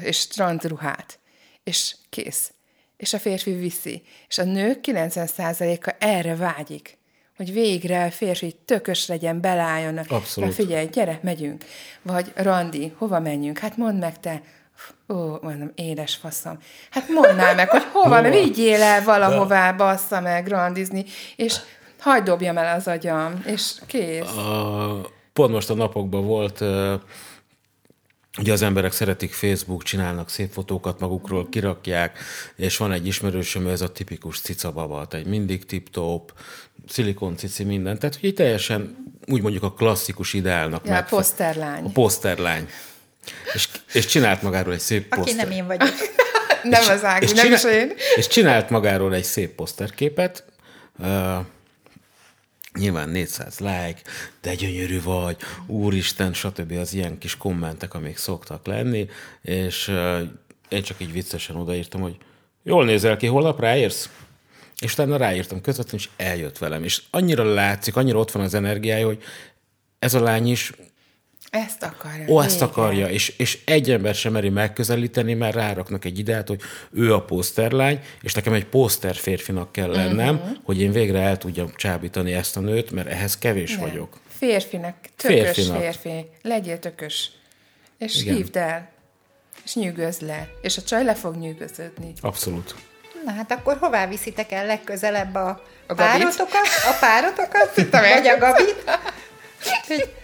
és 0.00 0.16
strandruhát, 0.16 1.18
és 1.64 1.96
kész. 2.08 2.52
És 2.96 3.12
a 3.12 3.18
férfi 3.18 3.52
viszi. 3.52 4.02
És 4.28 4.38
a 4.38 4.44
nők 4.44 4.78
90%-a 4.82 5.94
erre 5.98 6.36
vágyik 6.36 6.97
hogy 7.38 7.52
végre 7.52 8.04
a 8.04 8.10
férfi 8.10 8.56
tökös 8.64 9.06
legyen, 9.06 9.40
belálljon. 9.40 9.98
Abszolút. 9.98 10.50
Na 10.50 10.56
figyelj, 10.56 10.86
gyere, 10.86 11.18
megyünk. 11.22 11.64
Vagy 12.02 12.32
Randi, 12.34 12.92
hova 12.96 13.20
menjünk? 13.20 13.58
Hát 13.58 13.76
mondd 13.76 13.96
meg 13.96 14.20
te. 14.20 14.42
Ó, 15.08 15.14
mondom, 15.42 15.70
édes 15.74 16.14
faszom. 16.14 16.58
Hát 16.90 17.08
mondd 17.08 17.36
meg, 17.56 17.68
hogy 17.68 17.84
hova, 17.92 18.16
hova? 18.16 18.30
vigyél 18.30 18.82
el 18.82 19.02
valahová, 19.02 19.72
bassza 19.72 20.20
meg, 20.20 20.46
randizni, 20.46 21.04
és 21.36 21.56
hagyd 21.98 22.24
dobjam 22.24 22.58
el 22.58 22.76
az 22.76 22.86
agyam, 22.86 23.42
és 23.46 23.72
kész. 23.86 24.36
A, 24.36 25.10
pont 25.32 25.52
most 25.52 25.70
a 25.70 25.74
napokban 25.74 26.26
volt 26.26 26.64
Ugye 28.38 28.52
az 28.52 28.62
emberek 28.62 28.92
szeretik 28.92 29.32
Facebook, 29.32 29.82
csinálnak 29.82 30.30
szép 30.30 30.52
fotókat 30.52 31.00
magukról, 31.00 31.48
kirakják, 31.48 32.18
és 32.56 32.76
van 32.76 32.92
egy 32.92 33.06
ismerősöm, 33.06 33.66
ez 33.66 33.80
a 33.80 33.92
tipikus 33.92 34.40
cicababa, 34.40 35.06
tehát 35.06 35.26
mindig 35.26 35.66
tip-top, 35.66 36.32
szilikon 36.88 37.36
cici, 37.36 37.64
minden. 37.64 37.98
Tehát, 37.98 38.18
hogy 38.20 38.34
teljesen 38.34 38.96
úgy 39.26 39.42
mondjuk 39.42 39.62
a 39.62 39.72
klasszikus 39.72 40.32
ideálnak. 40.32 40.84
Ja, 40.84 40.90
megfe- 40.92 41.12
a 41.12 41.16
poszterlány. 41.16 41.84
A 41.84 41.88
poszterlány. 41.88 42.68
És, 43.54 43.68
és 43.92 44.06
csinált 44.06 44.42
magáról 44.42 44.72
egy 44.72 44.80
szép 44.80 45.12
Aki 45.12 45.20
poszter. 45.20 45.44
nem 45.44 45.50
én 45.56 45.66
vagyok. 45.66 45.88
nem 46.62 46.82
az 46.88 47.04
Ági, 47.04 47.24
nem 47.24 47.34
csinál, 47.34 47.52
is 47.52 47.64
én. 47.64 47.92
És 48.16 48.26
csinált 48.26 48.70
magáról 48.70 49.14
egy 49.14 49.24
szép 49.24 49.54
poszterképet, 49.54 50.44
uh, 50.98 51.36
Nyilván 52.78 53.08
400 53.08 53.58
like, 53.58 54.00
de 54.40 54.54
gyönyörű 54.54 55.02
vagy, 55.02 55.36
úristen, 55.66 56.32
stb. 56.32 56.72
az 56.72 56.94
ilyen 56.94 57.18
kis 57.18 57.36
kommentek, 57.36 57.94
amik 57.94 58.16
szoktak 58.16 58.66
lenni, 58.66 59.08
és 59.42 59.92
én 60.68 60.82
csak 60.82 61.00
így 61.00 61.12
viccesen 61.12 61.56
odaírtam, 61.56 62.00
hogy 62.00 62.16
jól 62.62 62.84
nézel 62.84 63.16
ki, 63.16 63.26
holnap 63.26 63.60
ráérsz? 63.60 64.08
És 64.80 64.92
utána 64.92 65.16
ráírtam 65.16 65.60
közvetlenül, 65.60 66.06
és 66.06 66.08
eljött 66.26 66.58
velem. 66.58 66.84
És 66.84 67.02
annyira 67.10 67.54
látszik, 67.54 67.96
annyira 67.96 68.18
ott 68.18 68.30
van 68.30 68.42
az 68.42 68.54
energiája, 68.54 69.06
hogy 69.06 69.22
ez 69.98 70.14
a 70.14 70.20
lány 70.20 70.50
is 70.50 70.72
ezt 71.50 71.82
akarja. 71.82 72.28
Ó, 72.28 72.40
ezt 72.42 72.62
akarja, 72.62 73.08
és, 73.08 73.34
és 73.36 73.58
egy 73.64 73.90
ember 73.90 74.14
sem 74.14 74.32
meri 74.32 74.48
megközelíteni, 74.48 75.34
mert 75.34 75.54
ráraknak 75.54 76.04
egy 76.04 76.18
ideát, 76.18 76.48
hogy 76.48 76.60
ő 76.92 77.14
a 77.14 77.22
poszterlány, 77.22 78.00
és 78.22 78.34
nekem 78.34 78.52
egy 78.52 78.66
poszter 78.66 79.14
férfinak 79.14 79.72
kell 79.72 79.90
lennem, 79.90 80.34
uh-huh. 80.34 80.56
hogy 80.64 80.80
én 80.80 80.92
végre 80.92 81.20
el 81.20 81.38
tudjam 81.38 81.72
csábítani 81.76 82.32
ezt 82.32 82.56
a 82.56 82.60
nőt, 82.60 82.90
mert 82.90 83.08
ehhez 83.08 83.38
kevés 83.38 83.70
Nem. 83.70 83.80
vagyok. 83.80 84.20
Férfinak, 84.38 84.94
tökös 85.16 85.36
Férfinak. 85.36 85.80
férfi. 85.80 86.26
Legyél 86.42 86.78
tökös. 86.78 87.30
És 87.98 88.22
Igen. 88.22 88.34
hívd 88.34 88.56
el. 88.56 88.90
És 89.64 89.74
nyűgözz 89.74 90.18
le. 90.18 90.48
És 90.62 90.76
a 90.76 90.82
csaj 90.82 91.04
le 91.04 91.14
fog 91.14 91.36
nyűgöződni. 91.36 92.12
Abszolút. 92.20 92.74
Na 93.24 93.32
hát 93.32 93.52
akkor 93.52 93.76
hová 93.80 94.06
viszitek 94.06 94.52
el 94.52 94.66
legközelebb 94.66 95.34
a, 95.34 95.62
a 95.86 95.94
párotokat? 95.94 96.66
A 96.84 96.96
párotokat? 97.00 97.74
vagy 97.90 98.26
a 98.26 98.38
Gabit? 98.38 98.84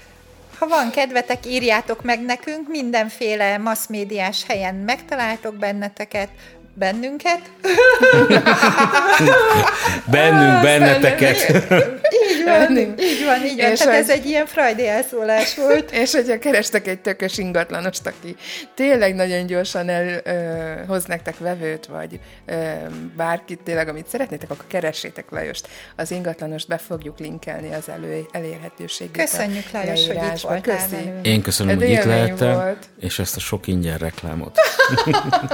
Ha 0.64 0.70
van 0.70 0.90
kedvetek, 0.90 1.46
írjátok 1.46 2.02
meg 2.02 2.20
nekünk, 2.20 2.68
mindenféle 2.68 3.58
massmédiás 3.58 4.44
helyen 4.44 4.74
megtaláltok 4.74 5.54
benneteket, 5.54 6.28
bennünket. 6.74 7.40
Bennünk, 10.06 10.62
benneteket. 10.62 11.50
Így 12.28 12.44
van, 12.44 12.76
így 12.78 13.24
van, 13.26 13.44
így 13.44 13.60
van. 13.60 13.70
És 13.70 13.78
Tehát 13.78 14.00
ez 14.00 14.10
egy 14.10 14.26
ilyen 14.26 14.46
frajdi 14.46 14.88
elszólás 14.88 15.56
volt. 15.56 15.90
És 15.90 16.12
hogyha 16.12 16.38
kerestek 16.38 16.86
egy 16.86 17.00
tökös 17.00 17.38
ingatlanost, 17.38 18.06
aki 18.06 18.36
tényleg 18.74 19.14
nagyon 19.14 19.46
gyorsan 19.46 19.88
elhoz 19.88 21.04
nektek 21.04 21.38
vevőt, 21.38 21.86
vagy 21.86 22.20
ö, 22.46 22.54
bárkit 23.16 23.60
tényleg, 23.64 23.88
amit 23.88 24.06
szeretnétek, 24.08 24.50
akkor 24.50 24.64
keressétek 24.66 25.24
Lajost. 25.30 25.68
Az 25.96 26.10
ingatlanost 26.10 26.68
be 26.68 26.78
fogjuk 26.78 27.18
linkelni 27.18 27.74
az 27.74 27.88
elő, 27.88 28.26
elérhetőségét. 28.32 29.16
Köszönjük, 29.16 29.70
Lajos, 29.72 30.06
hogy 30.06 30.16
itt 30.16 30.40
voltál 30.40 30.60
Köszi. 30.60 31.12
Én 31.22 31.42
köszönöm, 31.42 31.76
hogy 31.76 31.90
itt 31.90 32.04
lehettem, 32.04 32.76
és 33.00 33.18
ezt 33.18 33.36
a 33.36 33.40
sok 33.40 33.66
ingyen 33.66 33.98
reklámot. 33.98 34.58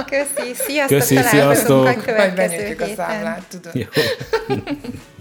Köszi, 0.09 0.53
sziasztok! 0.53 0.97
Köszi, 0.97 1.10
sziasztok! 1.15 1.85
A 1.85 1.93
következő 1.93 2.75
Majd 2.77 2.81
a 2.81 2.85
számlát, 2.95 3.43
tudod. 3.49 3.87